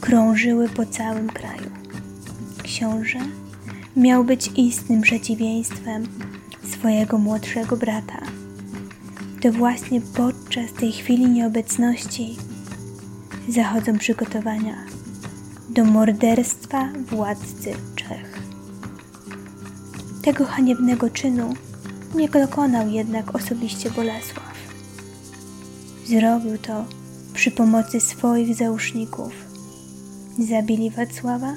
[0.00, 1.70] krążyły po całym kraju.
[2.62, 3.18] Książę
[3.96, 6.06] miał być istnym przeciwieństwem
[6.70, 8.20] swojego młodszego brata.
[9.42, 12.36] To właśnie podczas tej chwili nieobecności
[13.48, 14.84] zachodzą przygotowania
[15.68, 18.42] do morderstwa władcy Czech.
[20.22, 21.54] Tego haniebnego czynu
[22.14, 24.54] nie dokonał jednak osobiście Bolesław.
[26.06, 26.84] Zrobił to
[27.34, 29.32] przy pomocy swoich załóżników.
[30.38, 31.54] Zabili Wacława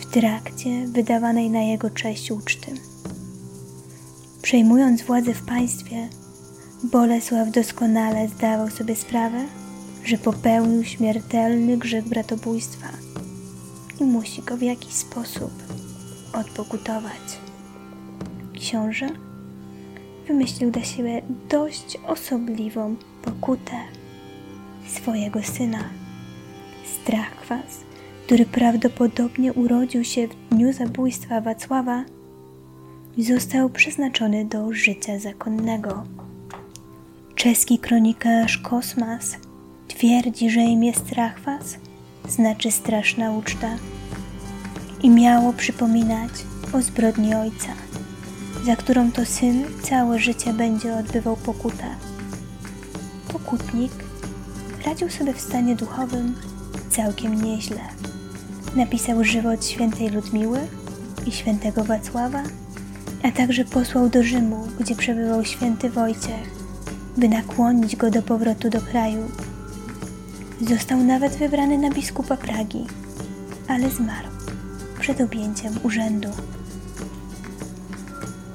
[0.00, 2.72] w trakcie wydawanej na jego cześć uczty.
[4.42, 6.08] Przejmując władzę w państwie,
[6.90, 9.44] Bolesław doskonale zdawał sobie sprawę,
[10.04, 12.88] że popełnił śmiertelny grzech bratobójstwa
[14.00, 15.50] i musi go w jakiś sposób
[16.32, 17.40] odpokutować.
[18.54, 19.08] Książę
[20.28, 23.76] wymyślił dla siebie dość osobliwą pokutę
[24.88, 25.84] swojego syna.
[27.02, 27.80] Strachwas,
[28.26, 32.04] który prawdopodobnie urodził się w dniu zabójstwa Wacława,
[33.18, 36.04] został przeznaczony do życia zakonnego.
[37.36, 39.36] Czeski kronikarz Kosmas
[39.88, 41.76] twierdzi, że imię Strachwas
[42.28, 43.68] znaczy straszna uczta
[45.02, 46.30] i miało przypominać
[46.72, 47.68] o zbrodni ojca,
[48.64, 51.84] za którą to syn całe życie będzie odbywał pokutę.
[53.32, 53.92] Pokutnik
[54.86, 56.34] radził sobie w stanie duchowym
[56.90, 57.80] całkiem nieźle.
[58.76, 60.58] Napisał żywot świętej Ludmiły
[61.26, 62.42] i świętego Wacława,
[63.22, 66.55] a także posłał do Rzymu, gdzie przebywał święty Wojciech,
[67.16, 69.30] by nakłonić go do powrotu do kraju.
[70.68, 72.86] Został nawet wybrany na biskupa Pragi,
[73.68, 74.28] ale zmarł
[75.00, 76.28] przed objęciem urzędu.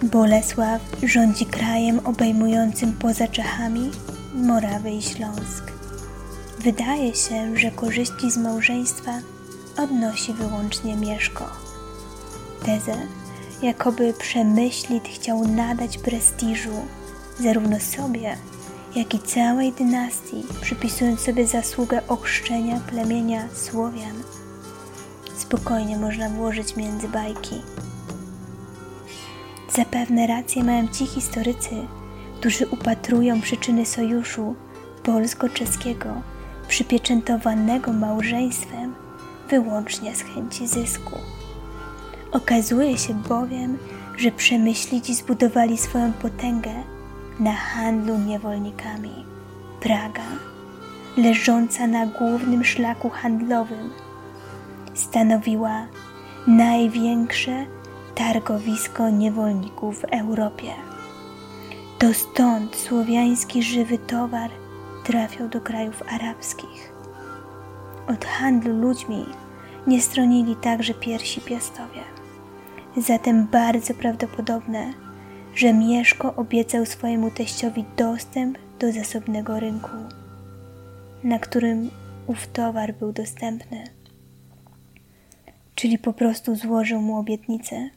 [0.03, 3.91] Bolesław rządzi krajem obejmującym poza Czechami
[4.35, 5.71] Morawę i Śląsk.
[6.59, 9.11] Wydaje się, że korzyści z małżeństwa
[9.77, 11.49] odnosi wyłącznie Mieszko.
[12.65, 12.95] Tezę,
[13.61, 16.73] jakoby Przemyślit chciał nadać prestiżu
[17.39, 18.35] zarówno sobie,
[18.95, 24.15] jak i całej dynastii, przypisując sobie zasługę ochrzczenia plemienia Słowian.
[25.37, 27.61] Spokojnie można włożyć między bajki.
[29.75, 31.75] Zapewne rację mają ci historycy,
[32.39, 34.55] którzy upatrują przyczyny sojuszu
[35.03, 36.21] polsko-czeskiego
[36.67, 38.95] przypieczętowanego małżeństwem
[39.49, 41.17] wyłącznie z chęci zysku.
[42.31, 43.77] Okazuje się bowiem,
[44.17, 46.83] że przemyślici zbudowali swoją potęgę
[47.41, 49.25] na handlu niewolnikami.
[49.79, 50.23] Praga,
[51.17, 53.89] leżąca na głównym szlaku handlowym,
[54.93, 55.87] stanowiła
[56.47, 57.65] największe
[58.15, 60.71] targowisko niewolników w Europie.
[61.99, 64.49] To stąd słowiański żywy towar
[65.03, 66.93] trafiał do krajów arabskich.
[68.07, 69.25] Od handlu ludźmi
[69.87, 72.01] nie stronili także pierwsi piastowie.
[72.97, 74.93] Zatem bardzo prawdopodobne,
[75.55, 79.97] że Mieszko obiecał swojemu teściowi dostęp do zasobnego rynku,
[81.23, 81.89] na którym
[82.27, 83.83] ów towar był dostępny.
[85.75, 87.89] Czyli po prostu złożył mu obietnicę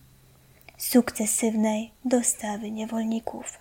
[0.79, 3.59] sukcesywnej dostawy niewolników.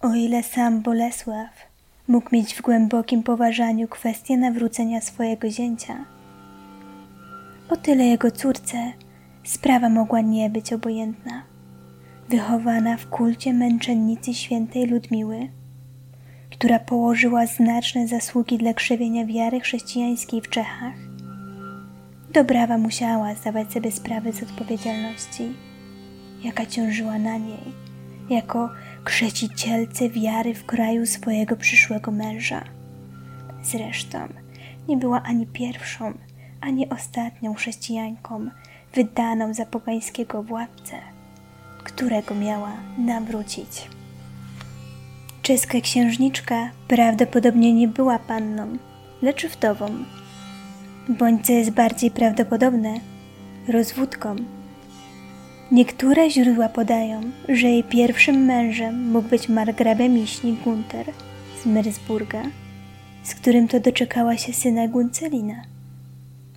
[0.00, 1.50] O ile sam Bolesław
[2.08, 6.04] mógł mieć w głębokim poważaniu kwestię nawrócenia swojego zięcia,
[7.68, 8.92] o tyle jego córce
[9.44, 11.51] sprawa mogła nie być obojętna.
[12.28, 15.48] Wychowana w kulcie męczennicy świętej Ludmiły,
[16.50, 20.94] która położyła znaczne zasługi dla krzewienia wiary chrześcijańskiej w Czechach,
[22.32, 25.54] Dobrawa musiała zdawać sobie sprawę z odpowiedzialności,
[26.44, 27.74] jaka ciążyła na niej,
[28.30, 28.70] jako
[29.04, 32.64] krzecicielce wiary w kraju swojego przyszłego męża.
[33.62, 34.18] Zresztą
[34.88, 36.12] nie była ani pierwszą,
[36.60, 38.50] ani ostatnią chrześcijanką
[38.94, 40.96] wydaną za pogańskiego władcę,
[41.84, 43.88] którego miała nawrócić.
[45.42, 48.76] Czeska księżniczka prawdopodobnie nie była panną,
[49.22, 49.86] lecz wdową,
[51.08, 52.94] bądź co jest bardziej prawdopodobne,
[53.68, 54.36] rozwódką.
[55.72, 61.06] Niektóre źródła podają, że jej pierwszym mężem mógł być margrabia miśni Gunter
[61.62, 62.42] z Mersburga,
[63.22, 65.62] z którym to doczekała się syna Guncelina,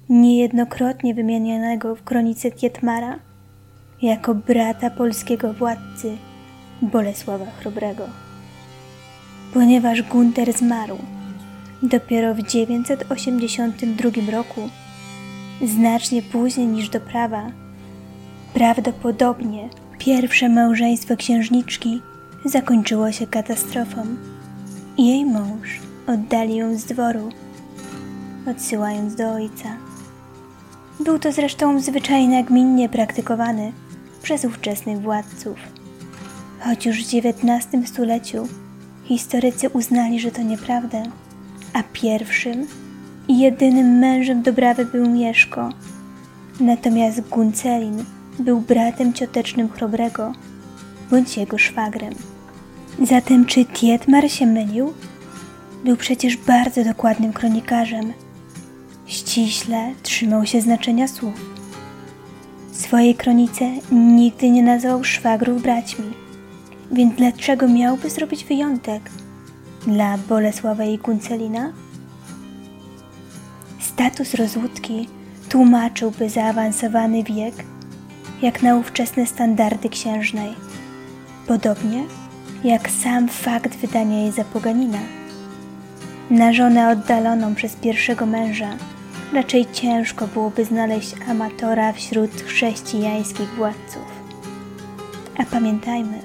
[0.10, 3.20] niejednokrotnie wymienianego w kronice Kietmara
[4.02, 6.18] jako brata polskiego władcy
[6.82, 8.04] Bolesława Chrobrego.
[9.54, 10.98] Ponieważ Gunter zmarł
[11.84, 14.70] dopiero w 982 roku,
[15.66, 17.52] znacznie później niż do prawa,
[18.54, 22.02] prawdopodobnie pierwsze małżeństwo księżniczki
[22.46, 24.06] zakończyło się katastrofą
[24.98, 27.30] jej mąż oddali ją z dworu,
[28.48, 29.70] odsyłając do ojca.
[31.00, 33.72] Był to zresztą zwyczaj nagminnie praktykowany
[34.26, 35.58] przez ówczesnych władców.
[36.60, 38.48] Choć już w XIX stuleciu
[39.04, 41.04] historycy uznali, że to nieprawda,
[41.74, 42.68] a pierwszym
[43.28, 45.70] i jedynym mężem Dobrawy był Mieszko,
[46.60, 48.06] natomiast Guncelin
[48.40, 50.34] był bratem ciotecznym Chrobrego
[51.12, 52.14] bądź jego szwagrem.
[53.04, 54.94] Zatem czy Tietmar się mylił?
[55.84, 58.14] Był przecież bardzo dokładnym kronikarzem.
[59.06, 61.55] Ściśle trzymał się znaczenia słów.
[62.76, 66.06] Swojej kronice nigdy nie nazwał szwagrów braćmi,
[66.92, 69.10] więc dlaczego miałby zrobić wyjątek
[69.88, 71.74] dla Bolesława i Kuncelina?
[73.80, 75.08] Status rozłódki
[75.50, 77.54] tłumaczyłby zaawansowany wiek
[78.42, 80.54] jak na ówczesne standardy księżnej,
[81.48, 82.04] podobnie
[82.64, 85.00] jak sam fakt wydania jej za poganina.
[86.30, 88.70] Na żonę oddaloną przez pierwszego męża
[89.36, 94.06] raczej ciężko byłoby znaleźć amatora wśród chrześcijańskich władców.
[95.38, 96.19] A pamiętajmy,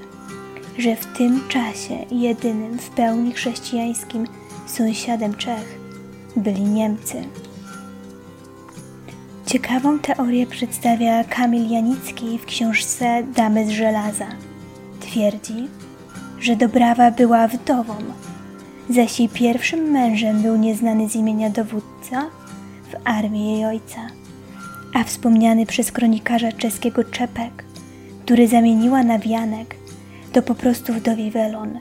[0.78, 4.26] że w tym czasie jedynym w pełni chrześcijańskim
[4.66, 5.78] sąsiadem Czech
[6.36, 7.22] byli Niemcy.
[9.46, 14.26] Ciekawą teorię przedstawia Kamil Janicki w książce Damy z żelaza.
[15.00, 15.68] Twierdzi,
[16.40, 17.94] że Dobrawa była wdową,
[18.90, 22.39] zaś jej pierwszym mężem był nieznany z imienia dowódca
[22.90, 24.06] w armii jej ojca,
[24.94, 27.64] a wspomniany przez kronikarza czeskiego Czepek,
[28.24, 29.76] który zamieniła na wianek,
[30.32, 31.78] to po prostu wdowi welon,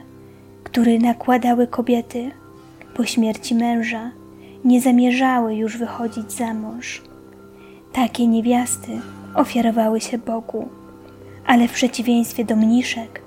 [0.64, 2.30] który nakładały kobiety
[2.94, 4.10] po śmierci męża,
[4.64, 7.02] nie zamierzały już wychodzić za mąż.
[7.92, 9.00] Takie niewiasty
[9.34, 10.68] ofiarowały się Bogu,
[11.46, 13.22] ale w przeciwieństwie do mniszek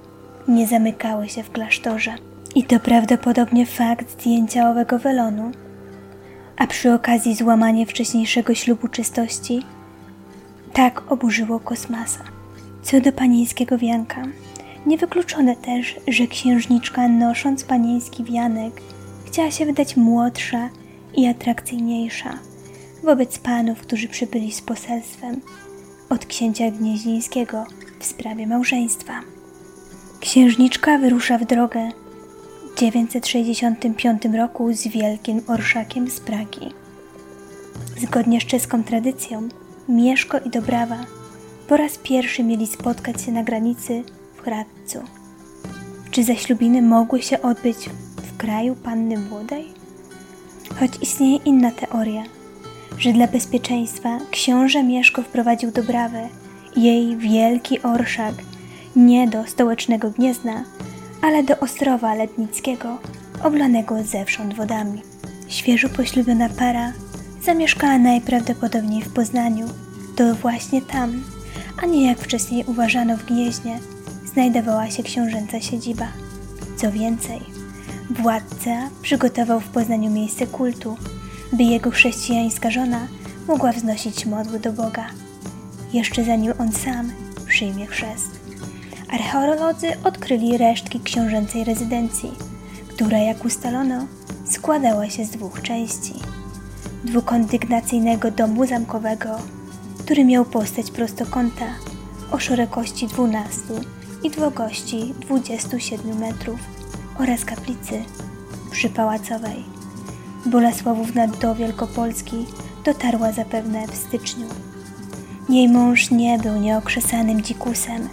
[0.47, 2.15] nie zamykały się w klasztorze.
[2.55, 5.51] I to prawdopodobnie fakt zdjęcia owego welonu,
[6.57, 9.65] a przy okazji złamanie wcześniejszego ślubu czystości,
[10.73, 12.23] tak oburzyło kosmasa.
[12.83, 14.23] Co do panieńskiego wianka,
[14.85, 18.81] niewykluczone też, że księżniczka nosząc panieński wianek
[19.25, 20.69] chciała się wydać młodsza
[21.15, 22.39] i atrakcyjniejsza
[23.03, 25.41] wobec panów, którzy przybyli z poselstwem
[26.09, 27.65] od księcia Gnieźnieńskiego
[27.99, 29.13] w sprawie małżeństwa.
[30.19, 31.89] Księżniczka wyrusza w drogę
[32.83, 36.73] w 965 roku z wielkim orszakiem z Pragi.
[37.97, 39.49] Zgodnie z czeską tradycją,
[39.89, 40.97] Mieszko i Dobrawa
[41.67, 44.03] po raz pierwszy mieli spotkać się na granicy
[44.35, 44.99] w Hradcu.
[46.11, 47.77] Czy zaślubiny mogły się odbyć
[48.17, 49.65] w kraju panny młodej?
[50.79, 52.23] Choć istnieje inna teoria,
[52.97, 56.29] że dla bezpieczeństwa książę Mieszko wprowadził Dobrawę
[56.75, 58.35] jej wielki orszak
[58.95, 60.63] nie do stołecznego Gniezna,
[61.23, 62.97] ale do Ostrowa Letnickiego,
[63.43, 65.01] oblanego zewsząd wodami.
[65.47, 66.93] Świeżo poślubiona para
[67.43, 69.67] zamieszkała najprawdopodobniej w Poznaniu.
[70.15, 71.23] To właśnie tam,
[71.83, 73.79] a nie jak wcześniej uważano w Gnieźnie,
[74.25, 76.07] znajdowała się książęca siedziba.
[76.77, 77.39] Co więcej,
[78.09, 80.97] władca przygotował w Poznaniu miejsce kultu,
[81.53, 83.07] by jego chrześcijańska żona
[83.47, 85.05] mogła wznosić modły do Boga,
[85.93, 87.11] jeszcze zanim on sam
[87.47, 88.42] przyjmie chrzest
[89.13, 92.31] archeolodzy odkryli resztki książęcej rezydencji,
[92.87, 94.07] która, jak ustalono,
[94.45, 96.13] składała się z dwóch części.
[97.03, 99.29] Dwukondygnacyjnego domu zamkowego,
[99.99, 101.65] który miał postać prostokąta
[102.31, 103.61] o szerokości 12
[104.23, 106.59] i długości 27 metrów
[107.19, 108.03] oraz kaplicy
[108.71, 109.63] przypałacowej.
[110.45, 112.45] Bolesławówna do Wielkopolski
[112.85, 114.47] dotarła zapewne w styczniu.
[115.49, 118.09] Jej mąż nie był nieokrzesanym dzikusem,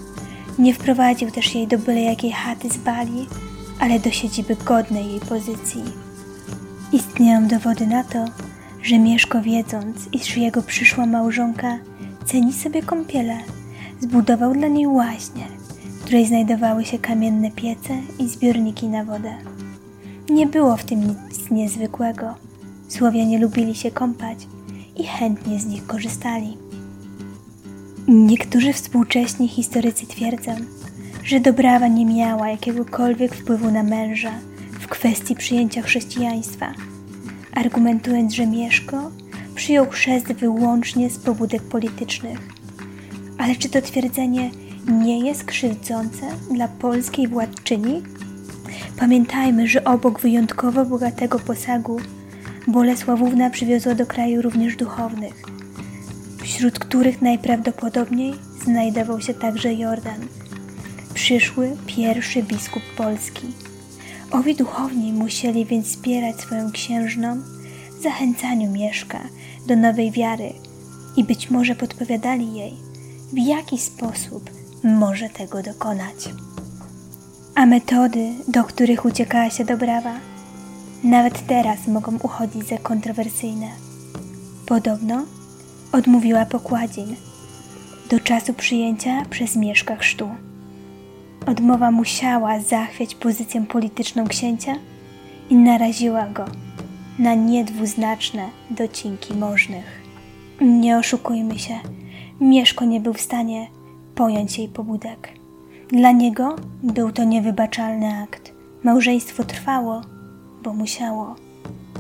[0.59, 3.27] nie wprowadził też jej do byle jakiej chaty z Bali,
[3.81, 5.83] ale do siedziby godnej jej pozycji.
[6.93, 8.25] Istnieją dowody na to,
[8.83, 11.79] że Mieszko wiedząc, iż jego przyszła małżonka
[12.25, 13.39] ceni sobie kąpiele,
[14.01, 15.45] zbudował dla niej łaźnię,
[15.85, 19.35] w której znajdowały się kamienne piece i zbiorniki na wodę.
[20.31, 22.35] Nie było w tym nic niezwykłego.
[22.89, 24.47] Słowianie lubili się kąpać
[24.97, 26.57] i chętnie z nich korzystali.
[28.13, 30.55] Niektórzy współcześni historycy twierdzą,
[31.25, 34.33] że Dobrawa nie miała jakiegokolwiek wpływu na męża
[34.81, 36.75] w kwestii przyjęcia chrześcijaństwa,
[37.55, 39.11] argumentując, że Mieszko
[39.55, 42.39] przyjął chrzest wyłącznie z pobudek politycznych.
[43.39, 44.51] Ale czy to twierdzenie
[44.89, 48.03] nie jest krzywdzące dla polskiej władczyni?
[48.99, 52.01] Pamiętajmy, że obok wyjątkowo bogatego posagu
[52.67, 55.60] Bolesławówna przywiozła do kraju również duchownych,
[56.61, 58.35] wśród których najprawdopodobniej
[58.65, 60.21] znajdował się także Jordan,
[61.15, 63.47] przyszły pierwszy biskup polski.
[64.31, 67.43] Owi duchowni musieli więc wspierać swoją księżną
[67.99, 69.21] w zachęcaniu Mieszka
[69.67, 70.53] do nowej wiary
[71.17, 72.75] i być może podpowiadali jej,
[73.33, 74.51] w jaki sposób
[74.85, 76.29] może tego dokonać.
[77.55, 80.15] A metody, do których uciekała się Dobrawa,
[81.05, 83.69] nawet teraz mogą uchodzić za kontrowersyjne.
[84.67, 85.40] Podobno
[85.93, 87.17] odmówiła pokładzin
[88.11, 90.29] do czasu przyjęcia przez Mieszka chrztu.
[91.47, 94.75] Odmowa musiała zachwiać pozycję polityczną księcia
[95.51, 96.45] i naraziła go
[97.19, 100.01] na niedwuznaczne docinki możnych.
[100.61, 101.75] Nie oszukujmy się,
[102.41, 103.67] Mieszko nie był w stanie
[104.15, 105.29] pojąć jej pobudek.
[105.89, 108.53] Dla niego był to niewybaczalny akt.
[108.83, 110.01] Małżeństwo trwało,
[110.63, 111.37] bo musiało.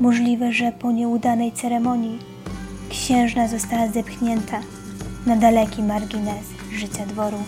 [0.01, 2.19] Możliwe, że po nieudanej ceremonii
[2.91, 4.61] księżna została zepchnięta
[5.27, 7.39] na daleki margines życia dworu.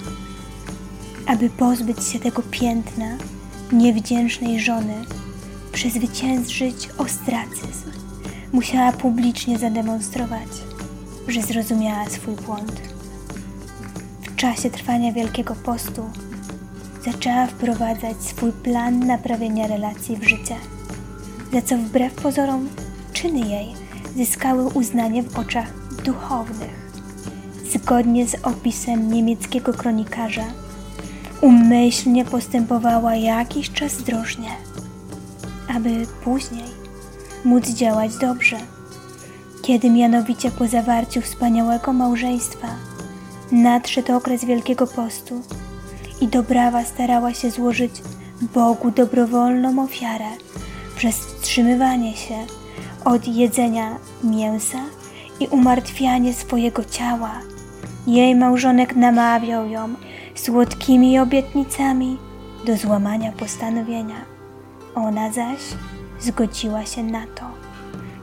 [1.26, 3.16] Aby pozbyć się tego piętna
[3.72, 4.94] niewdzięcznej żony,
[5.72, 7.90] przezwyciężyć ostracyzm,
[8.52, 10.48] musiała publicznie zademonstrować,
[11.28, 12.82] że zrozumiała swój błąd.
[14.22, 16.10] W czasie trwania Wielkiego Postu
[17.04, 20.56] zaczęła wprowadzać swój plan naprawienia relacji w życie,
[21.52, 22.68] za co wbrew pozorom
[23.12, 23.81] czyny jej
[24.16, 25.72] zyskały uznanie w oczach
[26.04, 26.82] duchownych.
[27.72, 30.44] Zgodnie z opisem niemieckiego kronikarza,
[31.40, 34.50] umyślnie postępowała jakiś czas zdrożnie,
[35.76, 36.64] aby później
[37.44, 38.56] móc działać dobrze.
[39.62, 42.68] Kiedy mianowicie po zawarciu wspaniałego małżeństwa
[43.52, 45.42] nadszedł okres Wielkiego Postu
[46.20, 47.92] i Dobrawa starała się złożyć
[48.54, 50.28] Bogu dobrowolną ofiarę
[50.96, 52.61] przez wstrzymywanie się
[53.04, 54.78] od jedzenia mięsa
[55.40, 57.32] i umartwianie swojego ciała.
[58.06, 59.94] Jej małżonek namawiał ją
[60.34, 62.18] słodkimi obietnicami
[62.66, 64.24] do złamania postanowienia.
[64.94, 65.60] Ona zaś
[66.20, 67.44] zgodziła się na to,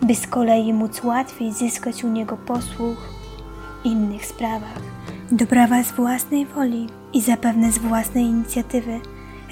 [0.02, 2.98] by z kolei móc łatwiej zyskać u niego posłuch
[3.84, 4.82] w innych sprawach.
[5.32, 9.00] Dobrawa z własnej woli i zapewne z własnej inicjatywy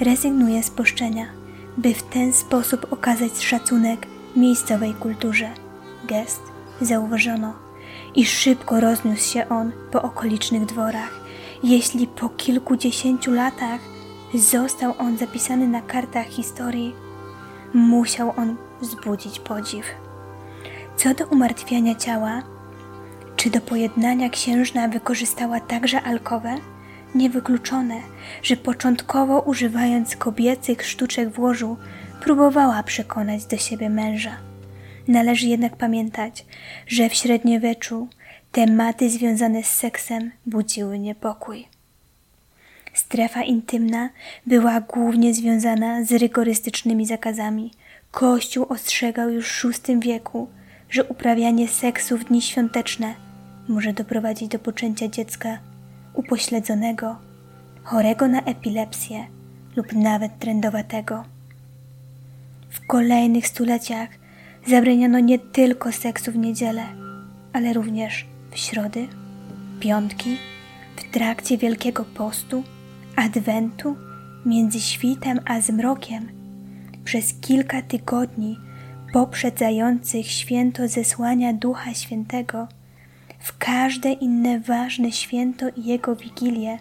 [0.00, 1.26] rezygnuje z poszczenia,
[1.76, 4.06] by w ten sposób okazać szacunek
[4.36, 5.50] miejscowej kulturze.
[6.04, 6.42] Gest
[6.80, 7.52] zauważono
[8.14, 11.20] i szybko rozniósł się on po okolicznych dworach.
[11.62, 13.80] Jeśli po kilkudziesięciu latach
[14.34, 16.94] został on zapisany na kartach historii,
[17.74, 19.86] musiał on wzbudzić podziw.
[20.96, 22.42] Co do umartwiania ciała,
[23.36, 26.54] czy do pojednania księżna wykorzystała także alkowę?
[27.14, 28.00] Niewykluczone,
[28.42, 31.76] że początkowo używając kobiecych sztuczek w łożu,
[32.20, 34.36] próbowała przekonać do siebie męża.
[35.08, 36.46] Należy jednak pamiętać,
[36.86, 38.08] że w średniowieczu
[38.52, 41.68] tematy związane z seksem budziły niepokój.
[42.94, 44.08] Strefa intymna
[44.46, 47.70] była głównie związana z rygorystycznymi zakazami.
[48.10, 50.48] Kościół ostrzegał już w VI wieku,
[50.90, 53.14] że uprawianie seksu w dni świąteczne
[53.68, 55.58] może doprowadzić do poczęcia dziecka
[56.14, 57.16] upośledzonego,
[57.82, 59.26] chorego na epilepsję
[59.76, 61.24] lub nawet trędowatego.
[62.68, 64.08] W kolejnych stuleciach
[64.66, 66.82] zabraniano nie tylko seksu w niedzielę,
[67.52, 69.08] ale również w środy,
[69.80, 70.36] piątki,
[70.96, 72.64] w trakcie Wielkiego Postu,
[73.16, 73.96] Adwentu,
[74.46, 76.28] między świtem a zmrokiem,
[77.04, 78.58] przez kilka tygodni
[79.12, 82.68] poprzedzających święto zesłania Ducha Świętego,
[83.38, 86.78] w każde inne ważne święto i jego wigilię,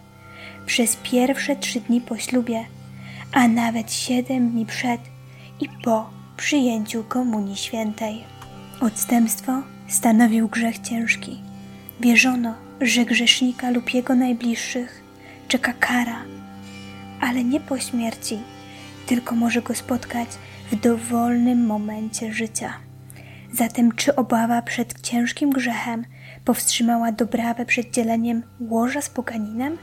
[0.65, 2.65] przez pierwsze trzy dni po ślubie,
[3.31, 5.01] a nawet siedem dni przed
[5.59, 8.23] i po przyjęciu Komunii Świętej.
[8.81, 11.41] Odstępstwo stanowił grzech ciężki.
[11.99, 15.03] Wierzono, że grzesznika lub jego najbliższych
[15.47, 16.21] czeka kara,
[17.21, 18.39] ale nie po śmierci,
[19.07, 20.27] tylko może go spotkać
[20.71, 22.73] w dowolnym momencie życia.
[23.53, 26.05] Zatem czy obawa przed ciężkim grzechem
[26.45, 29.77] powstrzymała Dobrawę przed dzieleniem łoża z poganinem?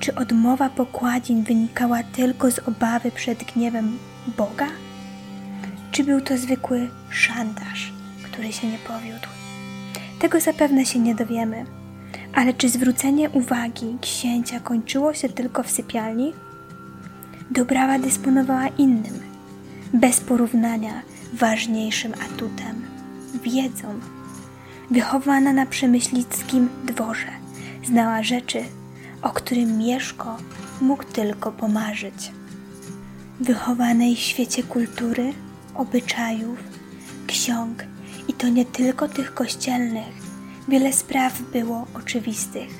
[0.00, 3.98] Czy odmowa pokładzin wynikała tylko z obawy przed gniewem
[4.36, 4.66] Boga?
[5.90, 9.28] Czy był to zwykły szantaż, który się nie powiódł?
[10.18, 11.64] Tego zapewne się nie dowiemy,
[12.34, 16.32] Ale czy zwrócenie uwagi księcia kończyło się tylko w sypialni?
[17.50, 19.20] Dobrawa dysponowała innym,
[19.92, 21.02] bez porównania
[21.32, 22.82] ważniejszym atutem
[23.44, 24.00] wiedzą.
[24.90, 27.28] Wychowana na przemyślickim dworze,
[27.84, 28.64] znała rzeczy,
[29.22, 30.36] o którym Mieszko
[30.80, 32.32] mógł tylko pomarzyć.
[33.40, 35.32] Wychowanej w świecie kultury,
[35.74, 36.58] obyczajów,
[37.26, 37.84] ksiąg
[38.28, 40.14] i to nie tylko tych kościelnych,
[40.68, 42.70] wiele spraw było oczywistych.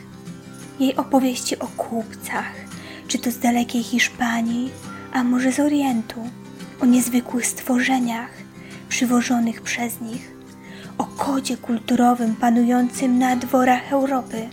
[0.81, 2.53] Jej opowieści o kupcach,
[3.09, 4.71] czy to z dalekiej Hiszpanii,
[5.13, 6.21] a może z Orientu,
[6.81, 8.31] o niezwykłych stworzeniach
[8.89, 10.33] przywożonych przez nich,
[10.99, 14.49] o kodzie kulturowym panującym na dworach Europy,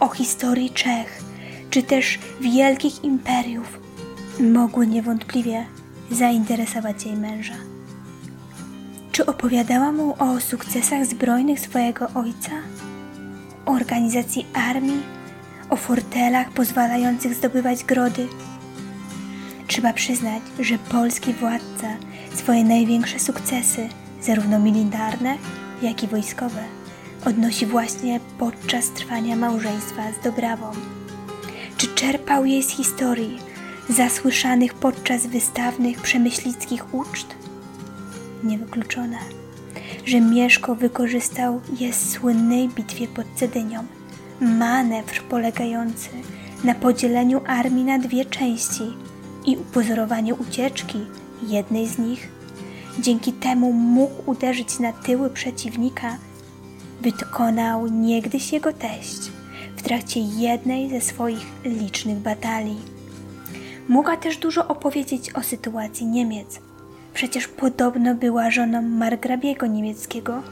[0.00, 1.22] o historii Czech,
[1.70, 3.79] czy też wielkich imperiów,
[4.40, 5.66] mogły niewątpliwie
[6.10, 7.56] zainteresować jej męża.
[9.12, 12.50] Czy opowiadała mu o sukcesach zbrojnych swojego ojca?
[13.66, 15.02] O organizacji armii?
[15.70, 18.28] O fortelach pozwalających zdobywać grody?
[19.66, 21.88] Trzeba przyznać, że polski władca
[22.34, 23.88] swoje największe sukcesy,
[24.22, 25.36] zarówno militarne,
[25.82, 26.62] jak i wojskowe,
[27.26, 30.72] odnosi właśnie podczas trwania małżeństwa z Dobrawą.
[31.76, 33.49] Czy czerpał jej z historii,
[33.90, 37.34] zasłyszanych podczas wystawnych przemyślickich uczt?
[38.44, 39.18] Niewykluczone,
[40.04, 43.84] że Mieszko wykorzystał je w słynnej bitwie pod Cedynią.
[44.40, 46.08] Manewr polegający
[46.64, 48.82] na podzieleniu armii na dwie części
[49.46, 50.98] i upozorowaniu ucieczki
[51.48, 52.28] jednej z nich.
[52.98, 56.16] Dzięki temu mógł uderzyć na tyły przeciwnika,
[57.00, 59.20] wykonał niegdyś jego teść
[59.76, 62.99] w trakcie jednej ze swoich licznych batalii.
[63.90, 66.60] Mogła też dużo opowiedzieć o sytuacji Niemiec.
[67.14, 70.42] Przecież podobno była żoną margrabiego niemieckiego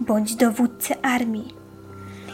[0.00, 1.54] bądź dowódcy armii.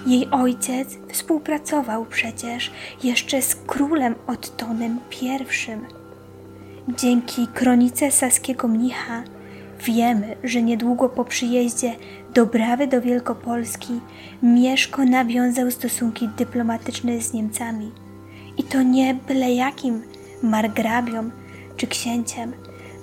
[0.07, 2.71] Jej ojciec współpracował przecież
[3.05, 5.29] jeszcze z królem Ottonem I.
[6.97, 9.23] Dzięki kronice saskiego mnicha
[9.85, 11.97] wiemy, że niedługo po przyjeździe
[12.35, 14.01] Dobrawy do Wielkopolski
[14.43, 17.93] Mieszko nawiązał stosunki dyplomatyczne z Niemcami.
[18.59, 20.12] I to nie byle jakim
[20.43, 21.31] margrabią
[21.77, 22.53] czy księciem,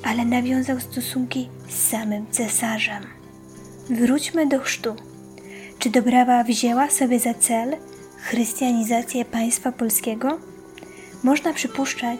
[0.04, 3.04] ale nawiązał stosunki z samym cesarzem.
[3.90, 4.96] Wróćmy do chrztu.
[5.80, 7.78] Czy Dobrawa wzięła sobie za cel
[8.18, 10.40] chrystianizację państwa polskiego?
[11.24, 12.20] Można przypuszczać,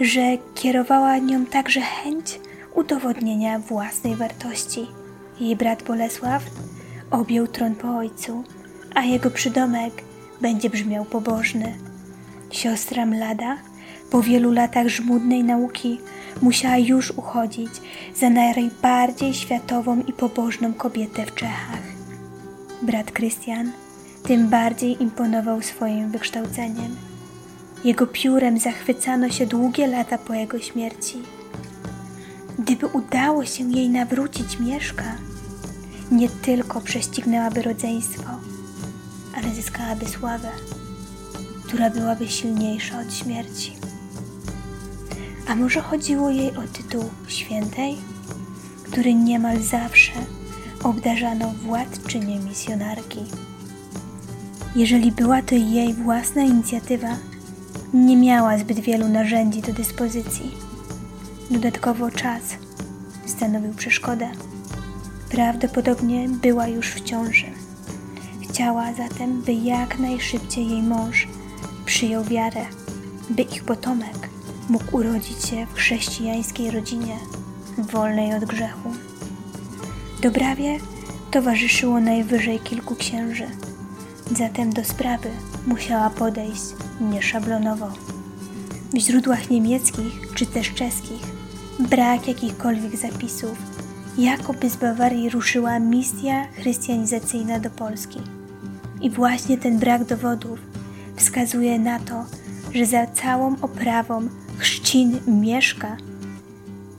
[0.00, 0.20] że
[0.54, 2.40] kierowała nią także chęć
[2.74, 4.86] udowodnienia własnej wartości.
[5.40, 6.42] Jej brat Bolesław
[7.10, 8.44] objął tron po ojcu,
[8.94, 10.02] a jego przydomek
[10.40, 11.74] będzie brzmiał pobożny.
[12.50, 13.56] Siostra Mlada
[14.10, 16.00] po wielu latach żmudnej nauki
[16.42, 17.72] musiała już uchodzić
[18.16, 21.82] za najbardziej światową i pobożną kobietę w Czechach.
[22.82, 23.72] Brat Krystian
[24.22, 26.96] tym bardziej imponował swoim wykształceniem.
[27.84, 31.22] Jego piórem zachwycano się długie lata po jego śmierci.
[32.58, 35.14] Gdyby udało się jej nawrócić Mieszka,
[36.10, 38.30] nie tylko prześcignęłaby rodzeństwo,
[39.36, 40.48] ale zyskałaby sławę,
[41.66, 43.87] która byłaby silniejsza od śmierci.
[45.48, 47.96] A może chodziło jej o tytuł świętej,
[48.82, 50.12] który niemal zawsze
[50.84, 53.20] obdarzano władczynię misjonarki.
[54.76, 57.16] Jeżeli była to jej własna inicjatywa,
[57.94, 60.50] nie miała zbyt wielu narzędzi do dyspozycji.
[61.50, 62.42] Dodatkowo czas
[63.26, 64.28] stanowił przeszkodę.
[65.30, 67.46] Prawdopodobnie była już w ciąży.
[68.42, 71.28] Chciała zatem, by jak najszybciej jej mąż
[71.84, 72.66] przyjął wiarę,
[73.30, 74.28] by ich potomek
[74.68, 77.16] mógł urodzić się w chrześcijańskiej rodzinie,
[77.92, 78.90] wolnej od grzechu.
[80.22, 80.78] Dobrawie
[81.30, 83.46] towarzyszyło najwyżej kilku księży,
[84.36, 85.30] zatem do sprawy
[85.66, 86.62] musiała podejść
[87.00, 87.92] nieszablonowo.
[88.92, 91.22] W źródłach niemieckich czy też czeskich
[91.78, 93.58] brak jakichkolwiek zapisów,
[94.18, 98.20] jakoby z Bawarii ruszyła misja chrystianizacyjna do Polski.
[99.00, 100.58] I właśnie ten brak dowodów
[101.16, 102.24] wskazuje na to,
[102.74, 104.28] że za całą oprawą
[104.58, 105.96] chrzcin Mieszka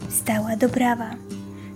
[0.09, 1.15] stała Dobrawa.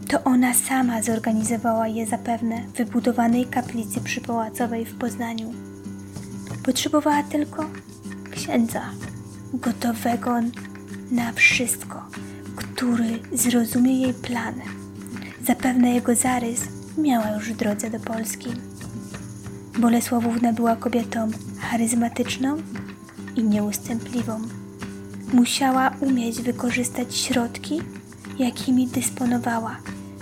[0.08, 5.54] To ona sama zorganizowała je zapewne w wybudowanej kaplicy przypałacowej w Poznaniu.
[6.64, 7.70] Potrzebowała tylko
[8.32, 8.82] księdza,
[9.54, 10.40] gotowego
[11.12, 12.06] na wszystko,
[12.56, 14.62] który zrozumie jej plany.
[15.48, 16.62] Zapewne jego zarys
[16.98, 18.50] miała już w drodze do Polski.
[19.80, 22.58] Bolesławówna była kobietą charyzmatyczną
[23.36, 24.63] i nieustępliwą.
[25.34, 27.82] Musiała umieć wykorzystać środki,
[28.40, 29.78] jakimi dysponowała,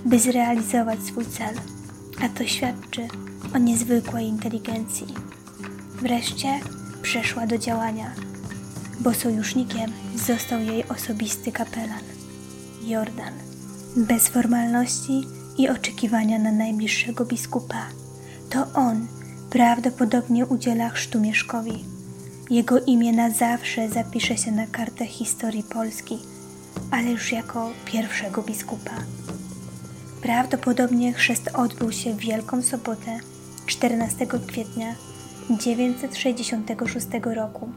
[0.05, 1.55] by zrealizować swój cel,
[2.21, 3.07] a to świadczy
[3.55, 5.07] o niezwykłej inteligencji.
[6.01, 6.59] Wreszcie
[7.01, 8.11] przeszła do działania,
[8.99, 9.91] bo sojusznikiem
[10.27, 12.03] został jej osobisty kapelan
[12.83, 13.33] Jordan.
[13.95, 15.23] Bez formalności
[15.57, 17.85] i oczekiwania na najbliższego biskupa.
[18.49, 19.07] To on
[19.49, 21.90] prawdopodobnie udziela chrztu Mieszkowi.
[22.51, 26.17] Jego imię na zawsze zapisze się na kartach historii Polski,
[26.91, 28.91] ale już jako pierwszego biskupa.
[30.21, 33.19] Prawdopodobnie chrzest odbył się w Wielką Sobotę
[33.65, 34.95] 14 kwietnia
[35.49, 37.69] 966 roku.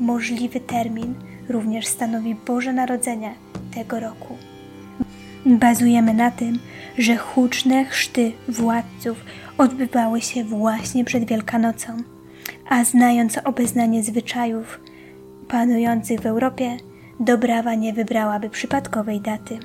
[0.00, 1.14] Możliwy termin
[1.48, 3.34] również stanowi Boże Narodzenie
[3.74, 4.36] tego roku.
[5.46, 6.58] Bazujemy na tym,
[6.98, 9.16] że huczne chrzty władców
[9.58, 12.13] odbywały się właśnie przed Wielkanocą,
[12.68, 14.80] a znając obeznanie zwyczajów
[15.48, 16.76] panujących w Europie,
[17.20, 19.58] Dobrawa nie wybrałaby przypadkowej daty.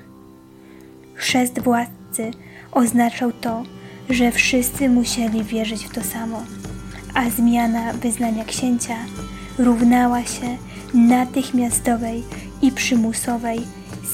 [1.14, 2.32] Chrzest władcy
[2.72, 3.64] oznaczał to,
[4.10, 6.44] że wszyscy musieli wierzyć w to samo,
[7.14, 8.96] a zmiana wyznania księcia
[9.58, 10.58] równała się
[10.94, 12.24] natychmiastowej
[12.62, 13.60] i przymusowej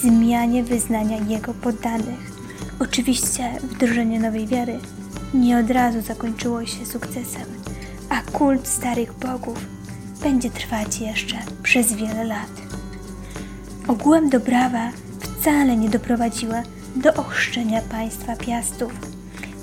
[0.01, 2.35] zmianie wyznania jego poddanych.
[2.79, 4.79] Oczywiście wdrożenie nowej wiary
[5.33, 7.45] nie od razu zakończyło się sukcesem,
[8.15, 9.65] a kult starych bogów
[10.21, 12.51] będzie trwać jeszcze przez wiele lat.
[13.87, 16.63] Ogółem Dobrawa wcale nie doprowadziła
[16.95, 18.93] do ochrzczenia państwa Piastów.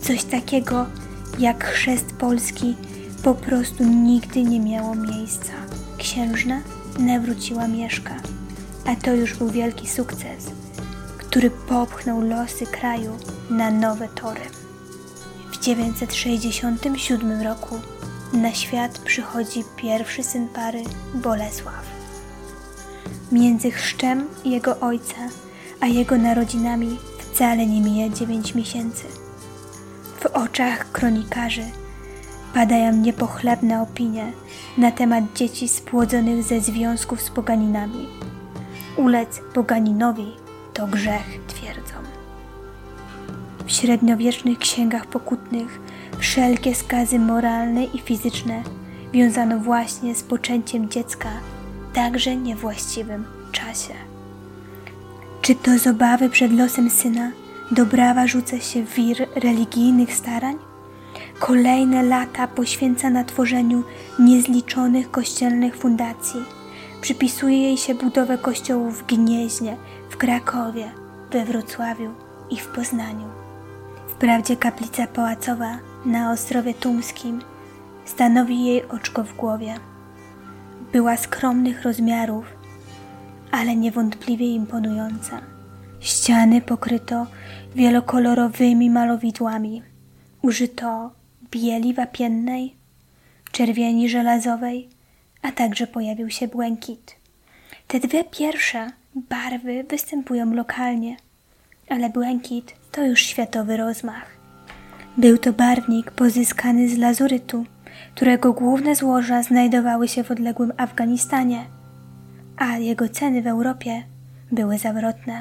[0.03, 0.87] Coś takiego
[1.39, 2.77] jak chrzest Polski
[3.23, 5.53] po prostu nigdy nie miało miejsca.
[5.99, 6.61] Księżna
[6.99, 8.15] nawróciła Mieszka,
[8.87, 10.51] a to już był wielki sukces,
[11.19, 13.17] który popchnął losy kraju
[13.51, 14.41] na nowe tory.
[15.53, 17.79] W 967 roku
[18.33, 20.83] na świat przychodzi pierwszy syn pary
[21.15, 21.85] Bolesław.
[23.33, 25.29] Między chrzczem jego ojca
[25.83, 29.05] a jego narodzinami wcale nie mija dziewięć miesięcy.
[30.21, 31.65] W oczach kronikarzy
[32.55, 34.33] padają niepochlebne opinie
[34.79, 38.09] na temat dzieci spłodzonych ze związków z poganinami.
[38.97, 40.33] Ulec poganinowi
[40.75, 41.95] to grzech, twierdzą.
[43.67, 45.81] W średniowiecznych księgach pokutnych
[46.23, 48.63] wszelkie skazy moralne i fizyczne
[49.13, 51.29] wiązano właśnie z poczęciem dziecka,
[51.93, 53.95] także niewłaściwym czasie.
[55.41, 57.31] Czy to z obawy przed losem syna
[57.71, 60.57] dobrawa rzuca się w wir religijnych starań?
[61.39, 63.85] Kolejne lata poświęca na tworzeniu
[64.19, 66.41] niezliczonych kościelnych fundacji.
[67.01, 69.77] Przypisuje jej się budowę kościołów w Gnieźnie,
[70.11, 70.93] w Krakowie,
[71.31, 72.11] we Wrocławiu
[72.51, 73.29] i w Poznaniu.
[74.09, 77.43] Wprawdzie kaplica pałacowa na Ostrowie Tumskim
[78.05, 79.75] stanowi jej oczko w głowie.
[80.93, 82.45] Była skromnych rozmiarów,
[83.51, 85.41] ale niewątpliwie imponująca.
[86.01, 87.27] Ściany pokryto
[87.75, 89.83] wielokolorowymi malowidłami.
[90.43, 91.11] Użyto
[91.51, 92.75] bieli wapiennej,
[93.53, 94.89] czerwieni żelazowej,
[95.43, 97.17] a także pojawił się błękit.
[97.89, 101.17] Te dwie pierwsze barwy występują lokalnie,
[101.89, 104.42] ale błękit to już światowy rozmach.
[105.17, 107.65] Był to barwnik pozyskany z lazurytu,
[108.15, 111.65] którego główne złoża znajdowały się w odległym Afganistanie,
[112.57, 114.03] a jego ceny w Europie
[114.53, 115.41] były zawrotne.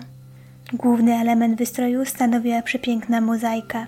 [0.74, 3.88] Główny element wystroju stanowiła przepiękna mozaika.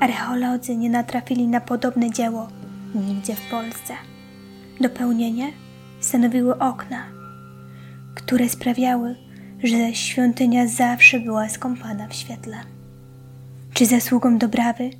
[0.00, 2.48] Archeolodzy nie natrafili na podobne dzieło
[2.94, 3.94] nigdzie w Polsce.
[4.80, 5.52] Dopełnienie
[6.00, 7.02] stanowiły okna,
[8.14, 9.16] które sprawiały,
[9.64, 12.56] że świątynia zawsze była skąpana w świetle.
[13.74, 14.90] Czy zasługą Dobrawy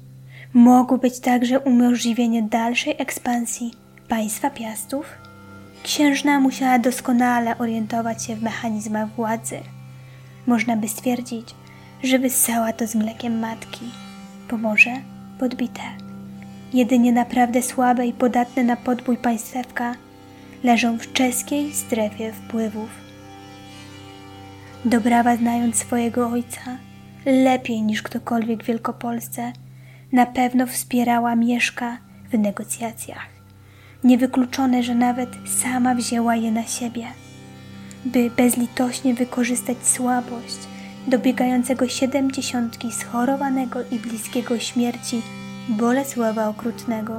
[0.57, 3.71] mogło być także umożliwienie dalszej ekspansji
[4.09, 5.07] państwa Piastów?
[5.83, 9.59] Księżna musiała doskonale orientować się w mechanizmach władzy.
[10.47, 11.55] Można by stwierdzić,
[12.03, 13.85] że wyssała to z mlekiem matki,
[14.51, 14.91] bo może
[15.39, 15.83] podbite.
[16.73, 19.95] Jedynie naprawdę słabe i podatne na podbój państewka
[20.65, 22.91] leżą w czeskiej strefie wpływów.
[24.85, 26.61] Dobrawa, znając swojego ojca
[27.27, 29.53] lepiej niż ktokolwiek w Wielkopolsce,
[30.17, 31.99] na pewno wspierała Mieszka
[32.33, 33.27] w negocjacjach.
[34.05, 37.07] Niewykluczone, że nawet sama wzięła je na siebie,
[38.05, 40.59] by bezlitośnie wykorzystać słabość
[41.07, 45.23] dobiegającego siedemdziesiątki schorowanego i bliskiego śmierci
[45.69, 47.19] Bolesława Okrutnego.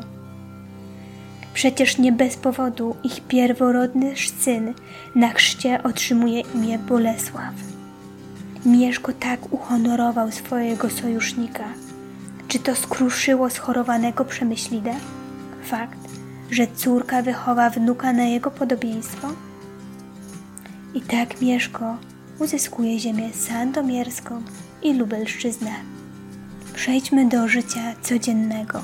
[1.54, 4.74] Przecież nie bez powodu ich pierworodny syn
[5.16, 7.54] na chrzcie otrzymuje imię Bolesław.
[8.66, 11.87] Mieszko tak uhonorował swojego sojusznika.
[12.48, 14.94] Czy to skruszyło schorowanego Przemyślidę?
[15.64, 16.00] Fakt,
[16.52, 19.28] że córka wychowa wnuka na jego podobieństwo?
[20.94, 21.98] I tak Mieszko
[22.40, 24.42] uzyskuje ziemię sandomierską
[24.84, 25.72] i lubelszczyznę.
[26.74, 28.82] Przejdźmy do życia codziennego.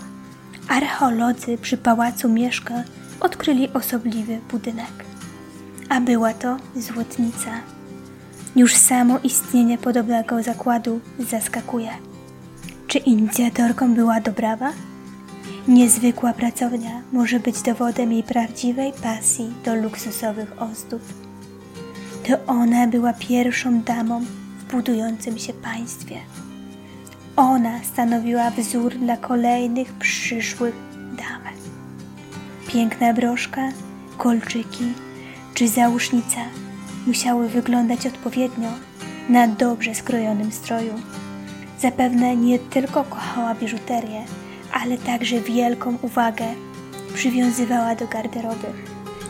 [0.68, 2.84] Archeolodzy przy pałacu Mieszka
[3.20, 5.06] odkryli osobliwy budynek.
[5.90, 7.52] A była to złotnica.
[8.56, 12.13] Już samo istnienie podobnego zakładu zaskakuje.
[12.88, 14.72] Czy inicjatorką była Dobrawa?
[15.68, 21.02] Niezwykła pracownia może być dowodem jej prawdziwej pasji do luksusowych ozdób.
[22.28, 24.22] To ona była pierwszą damą
[24.60, 26.20] w budującym się państwie.
[27.36, 30.76] Ona stanowiła wzór dla kolejnych przyszłych
[31.18, 31.58] damek.
[32.68, 33.70] Piękna broszka,
[34.18, 34.94] kolczyki
[35.54, 36.42] czy załóżnica
[37.08, 38.70] musiały wyglądać odpowiednio
[39.30, 40.94] na dobrze skrojonym stroju.
[41.84, 44.26] Zapewne nie tylko kochała biżuterię,
[44.74, 46.46] ale także wielką uwagę
[47.14, 48.68] przywiązywała do garderoby.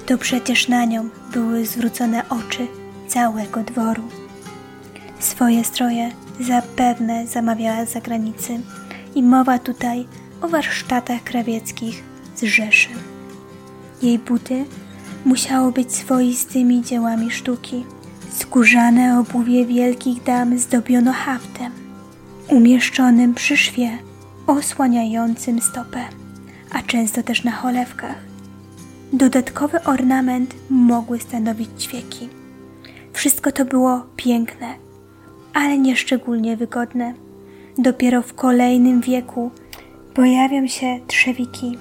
[0.06, 2.68] To przecież na nią były zwrócone oczy
[3.08, 4.04] całego dworu.
[5.20, 8.60] Swoje stroje zapewne zamawiała z zagranicy
[9.16, 10.06] i mowa tutaj
[10.42, 12.04] o warsztatach krawieckich
[12.36, 12.90] z Rzeszy.
[14.02, 14.66] Jej buty
[15.26, 17.86] musiały być swoistymi dziełami sztuki.
[18.32, 21.83] Skórzane obuwie wielkich dam zdobiono haftem,
[22.54, 23.90] umieszczonym przy szwie,
[24.48, 26.00] osłaniającym stopę,
[26.72, 28.16] a często też na cholewkach.
[29.14, 32.30] Dodatkowy ornament mogły stanowić ćwieki.
[33.14, 34.68] Wszystko to było piękne,
[35.54, 37.14] ale nieszczególnie wygodne.
[37.78, 39.52] Dopiero w kolejnym wieku
[40.14, 41.78] pojawią się trzewiki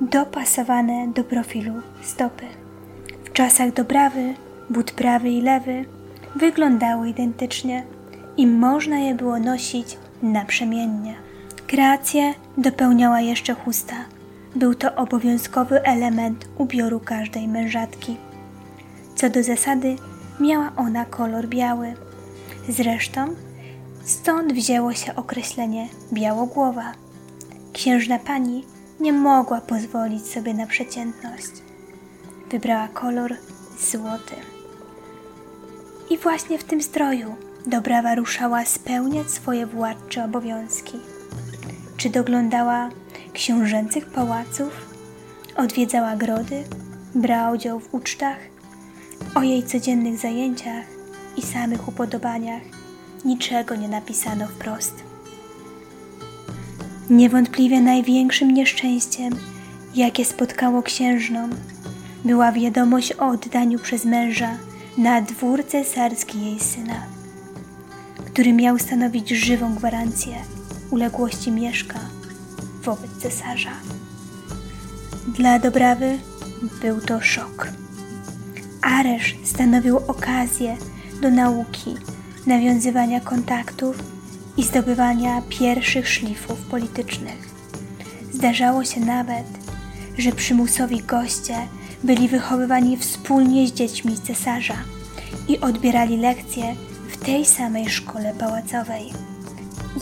[0.00, 2.44] dopasowane do profilu stopy.
[3.24, 4.34] W czasach dobrawy
[4.70, 5.84] but prawy i lewy
[6.36, 7.84] wyglądały identycznie
[8.40, 11.14] i można je było nosić naprzemiennie.
[11.66, 13.94] Kreację dopełniała jeszcze chusta.
[14.56, 18.16] Był to obowiązkowy element ubioru każdej mężatki.
[19.16, 19.96] Co do zasady,
[20.40, 21.94] miała ona kolor biały.
[22.68, 23.34] Zresztą
[24.04, 26.92] stąd wzięło się określenie białogłowa.
[27.72, 28.64] Księżna pani
[29.00, 31.52] nie mogła pozwolić sobie na przeciętność.
[32.50, 33.34] Wybrała kolor
[33.90, 34.34] złoty.
[36.10, 40.98] I właśnie w tym stroju Dobrawa ruszała spełniać swoje władcze obowiązki.
[41.96, 42.88] Czy doglądała
[43.32, 44.72] książęcych pałaców,
[45.56, 46.64] odwiedzała grody,
[47.14, 48.38] brała udział w ucztach,
[49.34, 50.84] o jej codziennych zajęciach
[51.36, 52.62] i samych upodobaniach
[53.24, 54.94] niczego nie napisano wprost.
[57.10, 59.32] Niewątpliwie największym nieszczęściem,
[59.94, 61.48] jakie spotkało księżną,
[62.24, 64.58] była wiadomość o oddaniu przez męża
[64.98, 67.06] na dwór cesarski jej syna,
[68.32, 70.34] który miał stanowić żywą gwarancję
[70.90, 72.00] uległości Mieszka
[72.82, 73.72] wobec cesarza.
[75.28, 76.18] Dla Dobrawy
[76.82, 77.68] był to szok.
[78.82, 80.76] Aresz stanowił okazję
[81.22, 81.96] do nauki,
[82.46, 83.96] nawiązywania kontaktów
[84.56, 87.48] i zdobywania pierwszych szlifów politycznych.
[88.32, 89.46] Zdarzało się nawet,
[90.18, 91.56] że przymusowi goście
[92.04, 94.76] byli wychowywani wspólnie z dziećmi cesarza
[95.48, 96.76] i odbierali lekcje
[97.20, 99.12] w tej samej szkole pałacowej.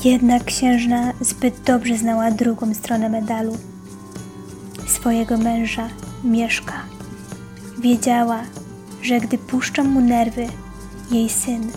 [0.04, 3.56] Jednak księżna zbyt dobrze znała drugą stronę medalu
[4.86, 5.88] swojego męża,
[6.24, 6.82] Mieszka.
[7.78, 8.42] Wiedziała,
[9.02, 10.46] że gdy puszczą mu nerwy,
[11.10, 11.70] jej syn,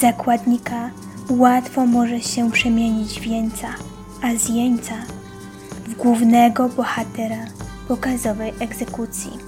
[0.00, 0.90] zakładnika,
[1.30, 3.68] łatwo może się przemienić w jeńca,
[4.22, 4.94] a z jeńca
[5.88, 7.44] w głównego bohatera
[7.88, 9.43] pokazowej egzekucji.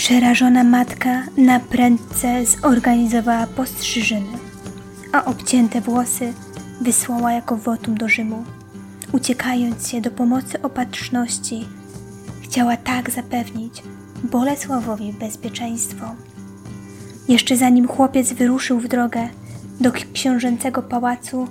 [0.00, 4.38] Przerażona matka na prędce zorganizowała postrzyżyny,
[5.12, 6.32] a obcięte włosy
[6.80, 8.44] wysłała jako wotum do Rzymu.
[9.12, 11.68] Uciekając się do pomocy opatrzności,
[12.42, 13.82] chciała tak zapewnić
[14.24, 16.14] Bolesławowi bezpieczeństwo.
[17.28, 19.28] Jeszcze zanim chłopiec wyruszył w drogę,
[19.80, 21.48] do książęcego pałacu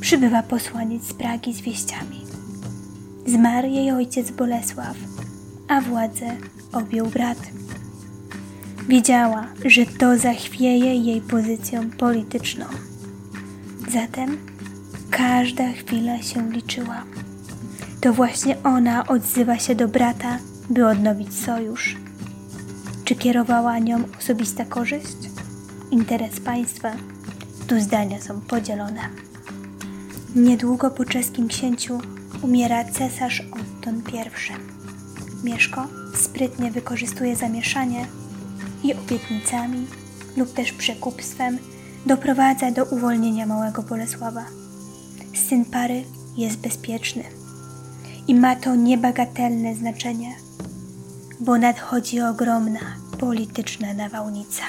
[0.00, 2.24] przybywa posłaniec z Pragi z wieściami.
[3.26, 4.96] Zmarł jej ojciec Bolesław,
[5.68, 6.36] a władzę
[6.72, 7.38] objął brat.
[8.88, 12.66] Wiedziała, że to zachwieje jej pozycją polityczną.
[13.88, 14.36] Zatem
[15.10, 17.04] każda chwila się liczyła.
[18.00, 20.38] To właśnie ona odzywa się do brata,
[20.70, 21.96] by odnowić sojusz.
[23.04, 25.16] Czy kierowała nią osobista korzyść?
[25.90, 26.92] Interes państwa?
[27.66, 29.08] Tu zdania są podzielone.
[30.36, 31.98] Niedługo po czeskim księciu
[32.42, 34.56] umiera cesarz Otton I.
[35.46, 38.06] Mieszko sprytnie wykorzystuje zamieszanie
[38.86, 39.86] i obietnicami
[40.36, 41.58] lub też przekupstwem
[42.06, 44.44] doprowadza do uwolnienia małego Bolesława.
[45.48, 46.04] Syn pary
[46.36, 47.22] jest bezpieczny
[48.28, 50.36] i ma to niebagatelne znaczenie,
[51.40, 52.80] bo nadchodzi ogromna
[53.18, 54.62] polityczna nawałnica.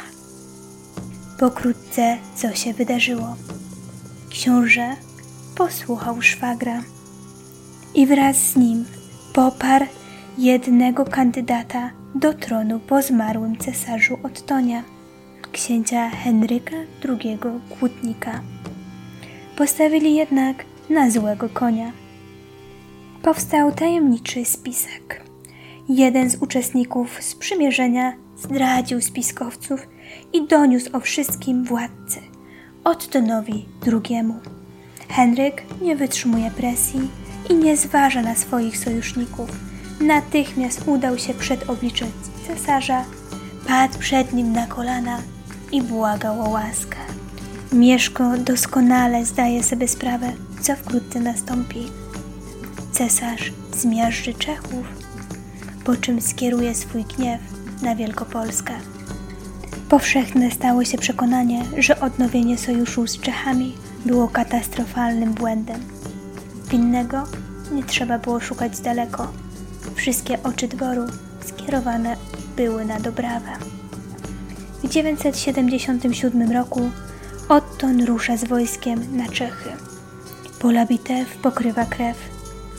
[1.39, 3.36] Pokrótce co się wydarzyło.
[4.30, 4.95] Książę
[5.55, 6.84] posłuchał szwagra
[7.95, 8.86] i wraz z nim
[9.34, 9.86] poparł
[10.38, 14.84] jednego kandydata do tronu po zmarłym cesarzu Ottonia,
[15.51, 16.76] księcia Henryka
[17.09, 17.38] II
[17.70, 18.41] Kłótnika.
[19.57, 21.91] Postawili jednak na złego konia.
[23.22, 25.22] Powstał tajemniczy spisek.
[25.89, 29.88] Jeden z uczestników sprzymierzenia zdradził spiskowców
[30.34, 32.20] i doniósł o wszystkim władcy,
[32.84, 34.24] Ottonowi II.
[35.09, 36.99] Henryk nie wytrzymuje presji
[37.49, 39.49] i nie zważa na swoich sojuszników.
[40.02, 42.06] Natychmiast udał się przed oblicze
[42.48, 43.06] cesarza,
[43.68, 45.22] padł przed nim na kolana
[45.72, 46.98] i błagał o łaskę.
[47.74, 50.32] Mieszko doskonale zdaje sobie sprawę,
[50.62, 51.88] co wkrótce nastąpi.
[52.91, 54.86] Cesarz zmiażdży Czechów,
[55.84, 57.41] po czym skieruje swój gniew
[57.82, 58.74] na Wielkopolskę.
[59.89, 63.76] Powszechne stało się przekonanie, że odnowienie sojuszu z Czechami
[64.06, 65.82] było katastrofalnym błędem.
[66.70, 67.24] Winnego
[67.72, 69.28] nie trzeba było szukać daleko.
[69.98, 71.02] Wszystkie oczy dworu
[71.45, 72.18] skierowane
[72.56, 73.52] były na Dobrawę.
[74.84, 76.89] W 977 roku
[77.50, 79.70] Otton rusza z wojskiem na Czechy.
[80.60, 82.18] Pola bitew pokrywa krew,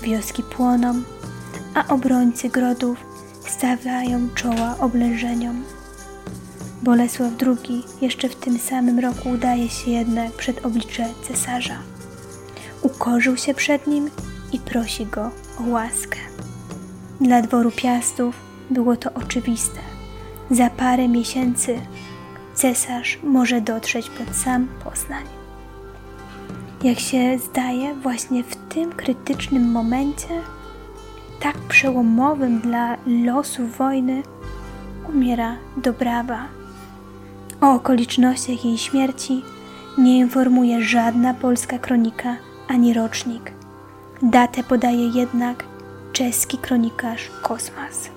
[0.02, 1.02] wioski płoną,
[1.74, 2.98] a obrońcy grodów
[3.48, 5.64] stawiają czoła oblężeniom.
[6.82, 11.78] Bolesław II jeszcze w tym samym roku udaje się jednak przed oblicze cesarza.
[12.82, 14.10] Ukorzył się przed nim
[14.52, 16.27] i prosi go o łaskę.
[17.20, 18.34] Dla dworu Piastów
[18.70, 19.80] było to oczywiste.
[20.50, 21.80] Za parę miesięcy
[22.54, 25.24] cesarz może dotrzeć pod sam Poznań.
[26.82, 30.28] Jak się zdaje, właśnie w tym krytycznym momencie,
[31.40, 34.22] tak przełomowym dla losu wojny,
[35.08, 36.46] umiera Dobrawa.
[37.60, 39.42] O okolicznościach jej śmierci
[39.98, 42.36] nie informuje żadna polska kronika
[42.68, 43.52] ani rocznik.
[44.22, 45.67] Datę podaje jednak
[46.18, 48.10] czeski kronikarz Kosmas.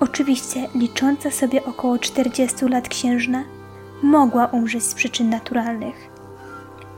[0.00, 3.44] Oczywiście licząca sobie około 40 lat księżna
[4.02, 6.10] mogła umrzeć z przyczyn naturalnych.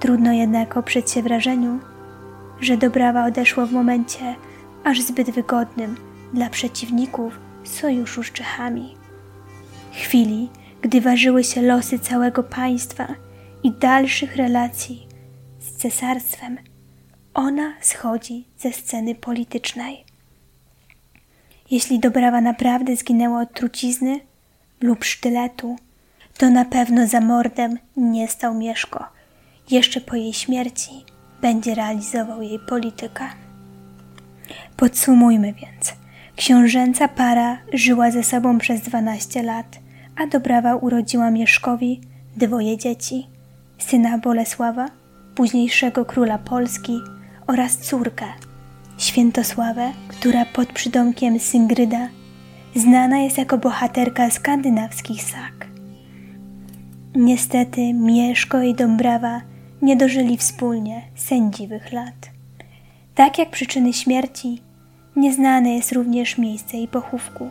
[0.01, 1.79] Trudno jednak oprzeć się wrażeniu,
[2.61, 4.35] że Dobrawa odeszła w momencie
[4.85, 5.97] aż zbyt wygodnym
[6.35, 8.97] dla przeciwników sojuszu z Czechami.
[9.93, 10.51] Chwili,
[10.83, 13.07] gdy ważyły się losy całego państwa
[13.63, 15.09] i dalszych relacji
[15.59, 16.59] z cesarstwem,
[17.35, 20.05] ona schodzi ze sceny politycznej.
[21.71, 24.21] Jeśli Dobrawa naprawdę zginęła od trucizny
[24.81, 25.77] lub sztyletu,
[26.39, 29.05] to na pewno za mordem nie stał Mieszko.
[29.71, 30.91] Jeszcze po jej śmierci
[31.41, 33.25] będzie realizował jej politykę.
[34.77, 35.93] Podsumujmy więc.
[36.37, 39.79] Książęca para żyła ze sobą przez 12 lat,
[40.17, 42.01] a Dobrawa urodziła Mieszkowi
[42.37, 43.27] dwoje dzieci:
[43.79, 44.89] syna Bolesława,
[45.35, 47.01] późniejszego króla Polski,
[47.47, 48.27] oraz córkę,
[48.99, 52.09] Świętosławę, która pod przydomkiem Syngryda
[52.77, 55.67] znana jest jako bohaterka skandynawskich sag.
[57.15, 59.41] Niestety Mieszko i Dąbrawa
[59.83, 62.31] nie dożyli wspólnie sędziwych lat.
[63.15, 64.63] Tak jak przyczyny śmierci,
[65.17, 67.51] nieznane jest również miejsce jej pochówku.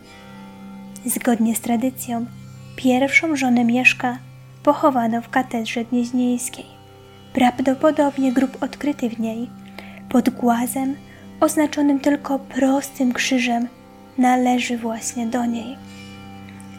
[1.06, 2.26] Zgodnie z tradycją,
[2.76, 4.18] pierwszą żonę Mieszka
[4.64, 6.66] pochowano w katedrze gnieźnieńskiej.
[7.34, 9.50] Prawdopodobnie grób odkryty w niej
[10.12, 10.96] pod głazem
[11.40, 13.68] oznaczonym tylko prostym krzyżem
[14.18, 15.78] należy właśnie do niej.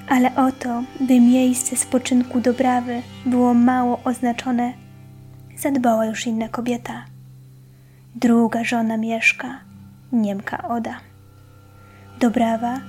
[0.09, 4.73] Ale oto, by miejsce spoczynku Dobrawy było mało oznaczone,
[5.59, 7.05] zadbała już inna kobieta.
[8.15, 9.59] Druga żona Mieszka,
[10.13, 11.01] Niemka Oda.
[12.21, 12.81] Dobrawa,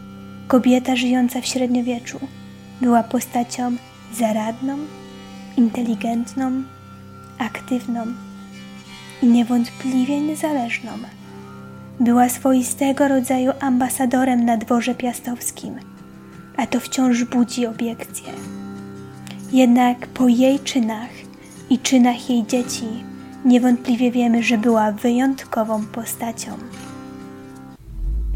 [0.48, 2.20] kobieta żyjąca w średniowieczu,
[2.82, 3.72] była postacią
[4.14, 4.78] zaradną,
[5.58, 6.64] inteligentną,
[7.40, 8.06] aktywną
[9.24, 10.92] i niewątpliwie niezależną.
[12.00, 15.76] Była swoistego rodzaju ambasadorem na dworze piastowskim,
[16.58, 18.34] a to wciąż budzi obiekcje.
[19.52, 21.10] Jednak po jej czynach
[21.70, 22.86] i czynach jej dzieci
[23.46, 26.52] niewątpliwie wiemy, że była wyjątkową postacią.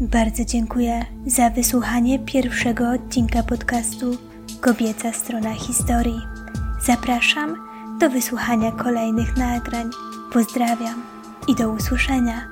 [0.00, 4.16] Bardzo dziękuję za wysłuchanie pierwszego odcinka podcastu
[4.60, 6.20] Kobieca strona historii.
[6.86, 7.56] Zapraszam
[8.00, 9.90] do wysłuchania kolejnych nagrań.
[10.32, 11.02] Pozdrawiam
[11.46, 12.48] i do usłyszenia.